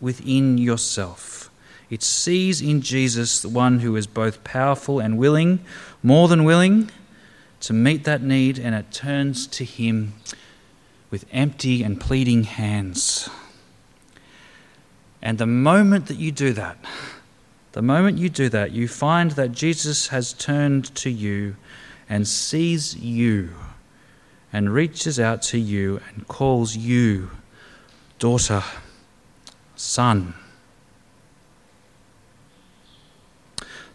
within 0.00 0.58
yourself. 0.58 1.45
It 1.88 2.02
sees 2.02 2.60
in 2.60 2.80
Jesus 2.80 3.40
the 3.40 3.48
one 3.48 3.80
who 3.80 3.94
is 3.96 4.06
both 4.06 4.42
powerful 4.42 4.98
and 4.98 5.18
willing, 5.18 5.60
more 6.02 6.28
than 6.28 6.44
willing, 6.44 6.90
to 7.60 7.72
meet 7.72 8.04
that 8.04 8.22
need, 8.22 8.58
and 8.58 8.74
it 8.74 8.90
turns 8.90 9.46
to 9.48 9.64
him 9.64 10.14
with 11.10 11.24
empty 11.32 11.82
and 11.82 12.00
pleading 12.00 12.44
hands. 12.44 13.28
And 15.22 15.38
the 15.38 15.46
moment 15.46 16.06
that 16.06 16.18
you 16.18 16.32
do 16.32 16.52
that, 16.52 16.76
the 17.72 17.82
moment 17.82 18.18
you 18.18 18.28
do 18.28 18.48
that, 18.48 18.72
you 18.72 18.88
find 18.88 19.32
that 19.32 19.52
Jesus 19.52 20.08
has 20.08 20.32
turned 20.32 20.94
to 20.96 21.10
you 21.10 21.56
and 22.08 22.26
sees 22.26 22.96
you 22.96 23.50
and 24.52 24.72
reaches 24.72 25.20
out 25.20 25.42
to 25.42 25.58
you 25.58 26.00
and 26.08 26.26
calls 26.28 26.76
you 26.76 27.30
daughter, 28.18 28.62
son. 29.74 30.34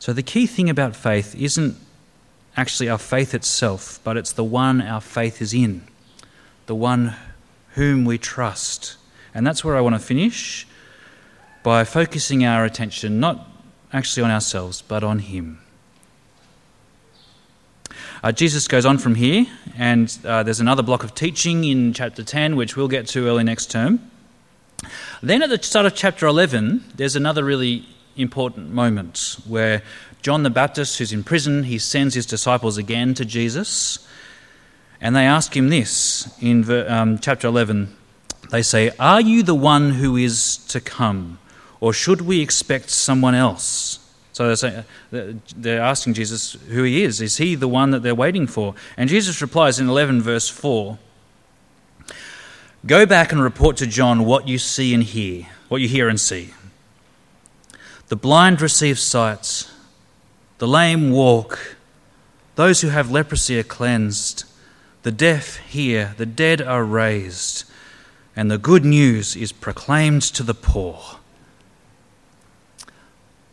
So, 0.02 0.14
the 0.14 0.24
key 0.24 0.48
thing 0.48 0.68
about 0.68 0.96
faith 0.96 1.36
isn't 1.36 1.78
actually 2.58 2.90
our 2.90 2.98
faith 2.98 3.36
itself, 3.36 4.00
but 4.04 4.18
it's 4.18 4.32
the 4.32 4.44
one 4.44 4.82
our 4.82 5.00
faith 5.00 5.44
is 5.44 5.54
in, 5.54 5.84
the 6.66 6.74
one 6.74 7.14
whom 7.76 8.04
we 8.04 8.18
trust. 8.18 8.98
And 9.36 9.46
that's 9.46 9.64
where 9.64 9.78
I 9.78 9.82
want 9.82 9.94
to 9.94 10.00
finish 10.00 10.66
by 11.62 11.84
focusing 11.84 12.44
our 12.44 12.66
attention 12.66 13.20
not 13.20 13.48
actually 13.94 14.24
on 14.24 14.32
ourselves, 14.32 14.82
but 14.82 15.04
on 15.04 15.20
Him. 15.20 15.60
Uh, 18.24 18.32
Jesus 18.32 18.68
goes 18.68 18.88
on 18.88 18.98
from 18.98 19.14
here, 19.14 19.46
and 19.78 20.18
uh, 20.26 20.42
there's 20.42 20.60
another 20.60 20.82
block 20.82 21.04
of 21.04 21.14
teaching 21.14 21.64
in 21.64 21.94
chapter 21.94 22.24
10, 22.24 22.56
which 22.56 22.76
we'll 22.76 22.88
get 22.88 23.06
to 23.10 23.28
early 23.28 23.44
next 23.44 23.70
term. 23.70 24.00
Then 25.22 25.44
at 25.44 25.52
the 25.52 25.62
start 25.62 25.86
of 25.86 25.94
chapter 25.94 26.26
11, 26.26 26.86
there's 26.96 27.16
another 27.16 27.44
really 27.44 27.86
important 28.16 28.72
moments 28.72 29.46
where 29.48 29.82
John 30.22 30.44
the 30.44 30.50
Baptist, 30.50 31.00
who's 31.00 31.14
in 31.14 31.24
prison, 31.24 31.64
he 31.64 31.78
sends 31.80 32.14
his 32.14 32.26
disciples 32.26 32.78
again 32.78 33.14
to 33.16 33.26
Jesus, 33.26 34.08
and 35.00 35.16
they 35.16 35.26
ask 35.26 35.56
him 35.56 35.70
this 35.70 36.32
in 36.42 36.70
um, 36.88 37.18
chapter 37.18 37.48
11. 37.48 37.96
They 38.52 38.62
say, 38.62 38.92
Are 39.00 39.22
you 39.22 39.42
the 39.42 39.56
one 39.56 39.92
who 39.92 40.16
is 40.16 40.58
to 40.68 40.80
come? 40.80 41.40
Or 41.80 41.94
should 41.94 42.22
we 42.22 42.42
expect 42.42 42.92
someone 42.92 43.34
else? 43.34 43.98
So 44.34 44.48
they're, 44.48 44.56
saying, 44.56 44.84
they're 45.56 45.82
asking 45.82 46.14
Jesus 46.14 46.54
who 46.70 46.84
he 46.84 47.04
is. 47.04 47.20
Is 47.20 47.38
he 47.38 47.56
the 47.56 47.68
one 47.68 47.92
that 47.92 48.04
they're 48.04 48.16
waiting 48.16 48.48
for? 48.48 48.76
And 48.96 49.10
Jesus 49.10 49.42
replies 49.42 49.80
in 49.80 49.90
11, 49.90 50.22
verse 50.22 50.48
4 50.48 50.98
Go 52.86 53.06
back 53.06 53.32
and 53.32 53.42
report 53.42 53.78
to 53.78 53.88
John 53.88 54.26
what 54.26 54.48
you 54.48 54.58
see 54.58 54.94
and 54.94 55.04
hear, 55.04 55.48
what 55.68 55.82
you 55.82 55.88
hear 55.88 56.10
and 56.10 56.20
see. 56.20 56.54
The 58.12 58.18
blind 58.18 58.60
receive 58.62 59.00
sight, 59.00 59.70
the 60.58 60.68
lame 60.68 61.12
walk, 61.12 61.78
those 62.56 62.82
who 62.82 62.90
have 62.90 63.10
leprosy 63.10 63.58
are 63.58 63.64
cleansed, 63.64 64.44
the 65.04 65.14
deaf 65.14 65.56
hear, 65.60 66.14
the 66.18 66.26
dead 66.26 66.62
are 66.62 66.84
raised, 66.84 67.64
and 68.36 68.52
the 68.52 68.58
good 68.58 68.84
news 68.84 69.38
is 69.38 69.54
proclaimed 69.54 70.24
to 70.24 70.44
the 70.44 70.54
poor. 70.54 71.02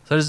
So 0.09 0.19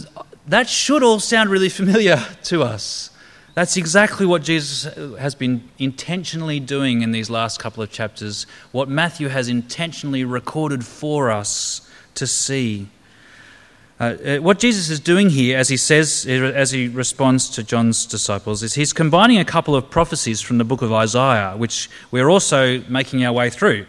that 0.46 0.68
should 0.68 1.02
all 1.02 1.18
sound 1.18 1.50
really 1.50 1.68
familiar 1.80 2.24
to 2.44 2.62
us. 2.62 3.10
That's 3.54 3.76
exactly 3.76 4.26
what 4.26 4.44
Jesus 4.44 4.94
has 5.16 5.34
been 5.34 5.68
intentionally 5.76 6.60
doing 6.60 7.02
in 7.02 7.10
these 7.10 7.30
last 7.30 7.58
couple 7.58 7.82
of 7.82 7.90
chapters, 7.90 8.46
what 8.70 8.88
Matthew 8.88 9.26
has 9.26 9.48
intentionally 9.48 10.22
recorded 10.22 10.84
for 10.84 11.32
us 11.32 11.80
to 12.14 12.28
see. 12.28 12.90
Uh, 14.00 14.16
uh 14.24 14.36
what 14.38 14.58
Jesus 14.58 14.88
is 14.88 14.98
doing 14.98 15.28
here, 15.28 15.58
as 15.58 15.68
he 15.68 15.76
says, 15.76 16.26
as 16.26 16.70
he 16.70 16.88
responds 16.88 17.50
to 17.50 17.62
John's 17.62 18.06
disciples, 18.06 18.62
is 18.62 18.74
he's 18.74 18.94
combining 18.94 19.38
a 19.38 19.44
couple 19.44 19.76
of 19.76 19.90
prophecies 19.90 20.40
from 20.40 20.56
the 20.56 20.64
book 20.64 20.80
of 20.80 20.90
Isaiah, 20.90 21.54
which 21.56 21.90
we're 22.10 22.30
also 22.30 22.82
making 22.88 23.24
our 23.24 23.32
way 23.32 23.50
through. 23.50 23.84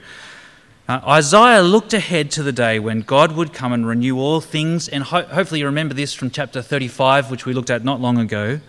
Uh, 0.90 1.00
Isaiah 1.08 1.62
looked 1.62 1.94
ahead 1.94 2.32
to 2.32 2.44
the 2.44 2.52
day 2.52 2.78
when 2.78 3.00
God 3.00 3.32
would 3.32 3.54
come 3.54 3.72
and 3.72 3.88
renew 3.88 4.20
all 4.20 4.42
things, 4.42 4.90
and 4.90 5.06
ho- 5.06 5.24
hopefully 5.24 5.62
you 5.62 5.66
remember 5.66 5.94
this 5.94 6.14
from 6.14 6.30
chapter 6.30 6.62
35, 6.62 7.32
which 7.32 7.46
we 7.46 7.54
looked 7.54 7.70
at 7.70 7.86
not 7.86 8.02
long 8.02 8.18
ago. 8.18 8.60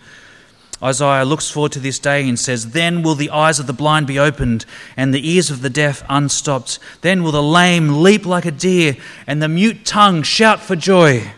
Isaiah 0.83 1.23
looks 1.23 1.49
forward 1.49 1.71
to 1.71 1.79
this 1.79 1.97
day 1.97 2.27
and 2.27 2.37
says, 2.37 2.71
Then 2.71 3.03
will 3.03 3.15
the 3.15 3.29
eyes 3.29 3.57
of 3.57 3.67
the 3.67 3.73
blind 3.73 4.05
be 4.05 4.19
opened, 4.19 4.65
and 4.97 5.13
the 5.13 5.29
ears 5.29 5.49
of 5.49 5.61
the 5.61 5.69
deaf 5.69 6.03
unstopped. 6.09 6.77
Then 7.01 7.23
will 7.23 7.31
the 7.31 7.41
lame 7.41 8.03
leap 8.03 8.25
like 8.25 8.45
a 8.45 8.51
deer, 8.51 8.97
and 9.25 9.41
the 9.41 9.47
mute 9.47 9.85
tongue 9.85 10.23
shout 10.23 10.59
for 10.59 10.75
joy. 10.75 11.31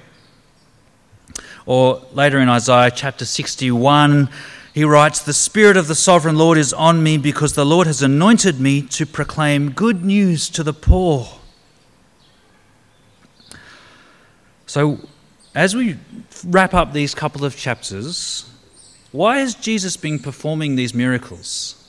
Or 1.67 2.01
later 2.11 2.39
in 2.39 2.49
Isaiah 2.49 2.89
chapter 2.89 3.25
61, 3.25 4.29
he 4.73 4.83
writes, 4.83 5.21
The 5.21 5.33
Spirit 5.33 5.77
of 5.77 5.87
the 5.87 5.95
Sovereign 5.95 6.37
Lord 6.37 6.57
is 6.57 6.73
on 6.73 7.03
me 7.03 7.17
because 7.17 7.53
the 7.53 7.65
Lord 7.65 7.85
has 7.85 8.01
anointed 8.01 8.59
me 8.59 8.81
to 8.81 9.05
proclaim 9.05 9.71
good 9.71 10.03
news 10.03 10.49
to 10.49 10.63
the 10.63 10.73
poor. 10.73 11.27
So, 14.65 15.07
as 15.53 15.75
we 15.75 15.97
wrap 16.43 16.73
up 16.73 16.93
these 16.93 17.15
couple 17.15 17.45
of 17.45 17.55
chapters, 17.55 18.49
why 19.15 19.39
has 19.39 19.55
Jesus 19.55 19.95
been 19.95 20.19
performing 20.19 20.75
these 20.75 20.93
miracles? 20.93 21.81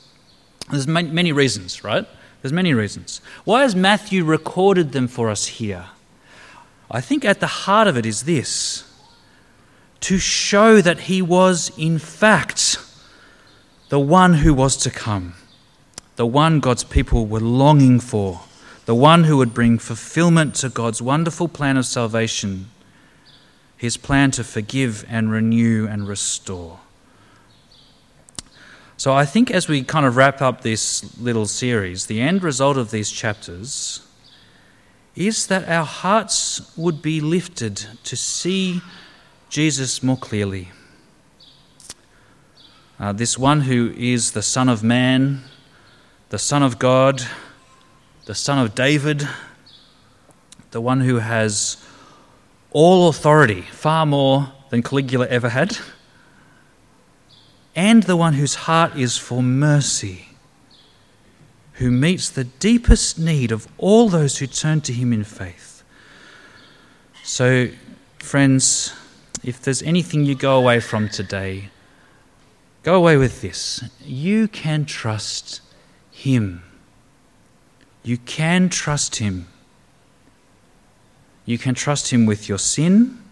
There's 0.71 0.87
many 0.87 1.33
reasons, 1.33 1.83
right? 1.83 2.07
There's 2.41 2.53
many 2.53 2.73
reasons. 2.73 3.21
Why 3.45 3.63
has 3.63 3.75
Matthew 3.75 4.25
recorded 4.25 4.93
them 4.93 5.09
for 5.09 5.29
us 5.29 5.47
here? 5.47 5.87
I 6.91 7.01
think 7.01 7.25
at 7.25 7.41
the 7.41 7.47
heart 7.47 7.89
of 7.89 7.97
it 7.97 8.07
is 8.07 8.25
this 8.25 8.85
to 10.01 10.19
show 10.19 10.81
that 10.81 11.01
he 11.01 11.21
was, 11.21 11.73
in 11.77 11.99
fact, 11.99 12.79
the 13.89 13.99
one 13.99 14.35
who 14.35 14.55
was 14.55 14.77
to 14.77 14.91
come, 14.91 15.35
the 16.15 16.27
one 16.27 16.61
God's 16.61 16.85
people 16.85 17.27
were 17.27 17.41
longing 17.41 17.99
for, 17.99 18.43
the 18.85 18.95
one 18.95 19.25
who 19.25 19.37
would 19.39 19.53
bring 19.53 19.79
fulfillment 19.79 20.55
to 20.57 20.69
God's 20.69 21.03
wonderful 21.03 21.49
plan 21.49 21.77
of 21.77 21.87
salvation, 21.87 22.71
his 23.77 23.97
plan 23.97 24.31
to 24.33 24.45
forgive 24.45 25.05
and 25.09 25.33
renew 25.33 25.89
and 25.89 26.07
restore. 26.07 26.81
So 28.99 29.13
I 29.13 29.27
think 29.27 29.51
as 29.51 29.69
we 29.69 29.83
kind 29.83 30.07
of 30.07 30.17
wrap 30.17 30.41
up 30.41 30.63
this 30.63 31.19
little 31.21 31.47
series, 31.47 32.07
the 32.07 32.21
end 32.21 32.43
result 32.43 32.79
of 32.79 32.91
these 32.91 33.11
chapters 33.11 34.01
is 35.15 35.47
that 35.49 35.69
our 35.69 35.85
hearts 35.85 36.77
would 36.77 37.03
be 37.03 37.21
lifted 37.21 37.87
to 38.05 38.17
see 38.17 38.81
Jesus 39.51 40.03
more 40.03 40.17
clearly. 40.17 40.71
Uh, 42.99 43.13
this 43.13 43.39
one 43.39 43.63
who 43.63 43.93
is 43.97 44.33
the 44.33 44.43
Son 44.43 44.69
of 44.69 44.83
Man, 44.83 45.43
the 46.31 46.39
Son 46.39 46.63
of 46.63 46.79
God, 46.79 47.23
the 48.27 48.35
son 48.35 48.59
of 48.59 48.75
David, 48.75 49.29
the 50.73 50.81
one 50.81 51.01
who 51.01 51.17
has 51.17 51.77
all 52.73 53.09
authority, 53.09 53.63
far 53.63 54.05
more 54.05 54.53
than 54.71 54.83
Caligula 54.83 55.29
ever 55.29 55.49
had, 55.49 55.79
and 57.77 58.05
the 58.05 58.17
one 58.17 58.33
whose 58.33 58.55
heart 58.55 58.97
is 58.97 59.19
for 59.19 59.43
mercy, 59.43 60.29
who 61.75 61.91
meets 61.91 62.31
the 62.31 62.45
deepest 62.45 63.19
need 63.19 63.53
of 63.53 63.69
all 63.77 64.09
those 64.09 64.39
who 64.39 64.47
turn 64.47 64.81
to 64.81 64.95
him 64.95 65.13
in 65.13 65.23
faith. 65.23 65.85
So, 67.23 67.69
friends, 68.19 68.95
if 69.45 69.61
there's 69.61 69.83
anything 69.83 70.25
you 70.25 70.35
go 70.35 70.57
away 70.57 70.81
from 70.81 71.11
today, 71.11 71.69
go 72.83 72.95
away 72.95 73.19
with 73.19 73.43
this. 73.43 73.85
You 74.01 74.49
can 74.49 74.87
trust 74.87 75.61
him. 76.11 76.63
You 78.03 78.17
can 78.17 78.71
trust 78.71 79.17
him. 79.17 79.49
You 81.45 81.59
can 81.59 81.75
trust 81.75 82.11
him 82.11 82.25
with 82.25 82.49
your 82.49 82.59
sin 82.59 83.23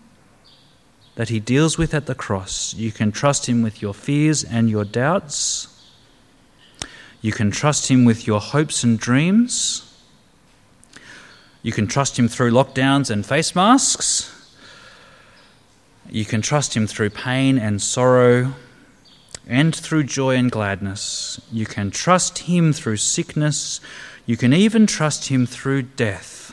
that 1.17 1.29
he 1.29 1.41
deals 1.41 1.79
with 1.79 1.95
at 1.95 2.07
the 2.07 2.15
cross. 2.15 2.75
You 2.75 2.91
can 2.91 3.13
trust 3.13 3.47
him 3.47 3.63
with 3.63 3.81
your 3.81 3.95
fears 3.95 4.43
and 4.43 4.69
your 4.69 4.85
doubts. 4.85 5.69
You 7.21 7.33
can 7.33 7.51
trust 7.51 7.91
him 7.91 8.05
with 8.05 8.27
your 8.27 8.41
hopes 8.41 8.83
and 8.83 8.99
dreams. 8.99 9.91
You 11.63 11.73
can 11.73 11.87
trust 11.87 12.19
him 12.19 12.29
through 12.29 12.51
lockdowns 12.51 13.11
and 13.11 13.25
face 13.25 13.55
masks. 13.55 14.31
You 16.11 16.25
can 16.25 16.43
trust 16.43 16.77
him 16.77 16.87
through 16.87 17.11
pain 17.11 17.59
and 17.59 17.81
sorrow 17.81 18.53
and 19.47 19.75
through 19.75 20.05
joy 20.05 20.37
and 20.37 20.51
gladness. 20.51 21.41
You 21.51 21.65
can 21.65 21.91
trust 21.91 22.41
him 22.41 22.73
through 22.73 22.99
sickness. 22.99 23.81
You 24.27 24.37
can 24.37 24.53
even 24.53 24.87
trust 24.87 25.29
him 25.29 25.47
through 25.47 25.83
death 25.83 26.44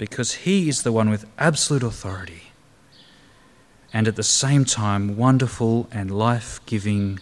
because 0.00 0.32
he 0.32 0.66
is 0.66 0.82
the 0.82 0.90
one 0.90 1.10
with 1.10 1.26
absolute 1.38 1.82
authority 1.82 2.44
and 3.92 4.08
at 4.08 4.16
the 4.16 4.22
same 4.22 4.64
time 4.64 5.14
wonderful 5.14 5.86
and 5.92 6.10
life 6.10 6.58
giving 6.64 7.20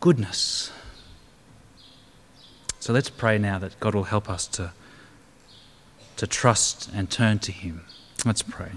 goodness. 0.00 0.72
So 2.80 2.92
let's 2.92 3.10
pray 3.10 3.38
now 3.38 3.60
that 3.60 3.78
God 3.78 3.94
will 3.94 4.10
help 4.10 4.28
us 4.28 4.48
to, 4.48 4.72
to 6.16 6.26
trust 6.26 6.90
and 6.92 7.08
turn 7.08 7.38
to 7.38 7.52
him. 7.52 7.82
Let's 8.24 8.42
pray. 8.42 8.72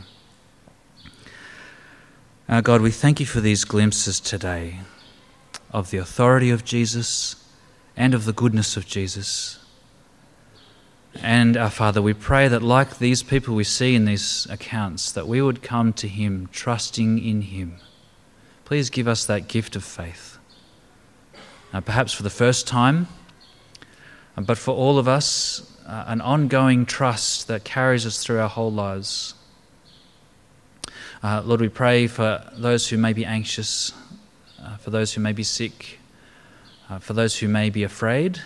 Our 2.48 2.62
God, 2.62 2.82
we 2.82 2.91
thank 2.91 3.19
you 3.19 3.26
for 3.26 3.41
these 3.41 3.65
glimpses 3.65 4.19
today 4.19 4.82
of 5.72 5.89
the 5.89 5.98
authority 5.98 6.52
of 6.52 6.63
Jesus 6.63 7.43
and 7.98 8.13
of 8.13 8.26
the 8.26 8.34
goodness 8.34 8.78
of 8.78 8.86
Jesus. 8.86 9.58
And 11.21 11.56
our 11.58 11.69
Father, 11.69 12.02
we 12.02 12.13
pray 12.13 12.47
that, 12.47 12.63
like 12.63 12.97
these 12.97 13.21
people 13.21 13.56
we 13.56 13.63
see 13.63 13.95
in 13.95 14.06
these 14.06 14.47
accounts, 14.49 15.12
that 15.12 15.28
we 15.28 15.41
would 15.41 15.62
come 15.62 15.93
to 15.93 16.08
Him 16.08 16.49
trusting 16.52 17.23
in 17.23 17.43
Him. 17.43 17.78
Please 18.65 18.89
give 18.89 19.08
us 19.08 19.26
that 19.26 19.47
gift 19.47 19.76
of 19.76 19.84
faith. 19.84 20.38
Uh, 21.71 21.82
perhaps 21.82 22.13
for 22.13 22.23
the 22.23 22.30
first 22.30 22.67
time, 22.67 23.08
uh, 24.38 24.41
but 24.41 24.58
for 24.58 24.73
all 24.76 24.97
of 24.97 25.08
us, 25.08 25.69
uh, 25.86 26.06
an 26.08 26.21
ongoing 26.21 26.86
trust 26.86 27.47
that 27.47 27.63
carries 27.63 28.06
us 28.06 28.23
through 28.23 28.39
our 28.39 28.49
whole 28.49 28.71
lives. 28.71 29.36
Uh, 31.21 31.41
Lord, 31.45 31.62
we 31.62 31.69
pray 31.69 32.08
for 32.08 32.43
those 32.54 32.88
who 32.89 32.97
may 32.97 33.13
be 33.13 33.26
anxious, 33.26 33.93
uh, 34.62 34.78
for 34.78 34.89
those 34.89 35.13
who 35.13 35.21
may 35.21 35.32
be 35.32 35.43
sick, 35.43 35.99
uh, 36.89 36.99
for 36.99 37.13
those 37.13 37.38
who 37.38 37.47
may 37.47 37.69
be 37.69 37.84
afraid. 37.84 38.41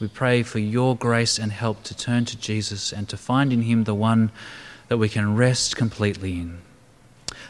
We 0.00 0.08
pray 0.08 0.42
for 0.42 0.58
your 0.58 0.96
grace 0.96 1.38
and 1.38 1.52
help 1.52 1.84
to 1.84 1.96
turn 1.96 2.24
to 2.26 2.36
Jesus 2.36 2.92
and 2.92 3.08
to 3.08 3.16
find 3.16 3.52
in 3.52 3.62
him 3.62 3.84
the 3.84 3.94
one 3.94 4.32
that 4.88 4.98
we 4.98 5.08
can 5.08 5.36
rest 5.36 5.76
completely 5.76 6.32
in. 6.32 6.58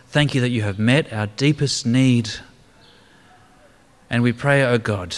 Thank 0.09 0.35
you 0.35 0.41
that 0.43 0.51
you 0.51 0.63
have 0.63 0.79
met 0.79 1.13
our 1.13 1.27
deepest 1.27 1.87
need. 1.87 2.31
And 4.11 4.23
we 4.23 4.33
pray, 4.33 4.63
O 4.63 4.73
oh 4.73 4.79
God, 4.79 5.17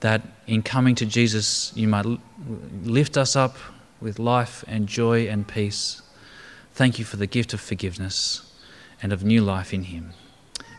that 0.00 0.22
in 0.46 0.62
coming 0.62 0.94
to 0.96 1.06
Jesus, 1.06 1.72
you 1.74 1.88
might 1.88 2.04
lift 2.82 3.16
us 3.16 3.36
up 3.36 3.56
with 4.00 4.18
life 4.18 4.64
and 4.66 4.86
joy 4.86 5.28
and 5.28 5.46
peace. 5.46 6.02
Thank 6.74 6.98
you 6.98 7.04
for 7.04 7.16
the 7.16 7.26
gift 7.26 7.54
of 7.54 7.60
forgiveness 7.60 8.52
and 9.02 9.12
of 9.12 9.24
new 9.24 9.42
life 9.42 9.72
in 9.72 9.84
Him. 9.84 10.12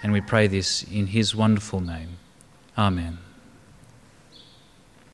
And 0.03 0.11
we 0.11 0.21
pray 0.21 0.47
this 0.47 0.83
in 0.83 1.07
His 1.07 1.33
wonderful 1.33 1.79
name. 1.79 2.17
Amen. 2.77 3.17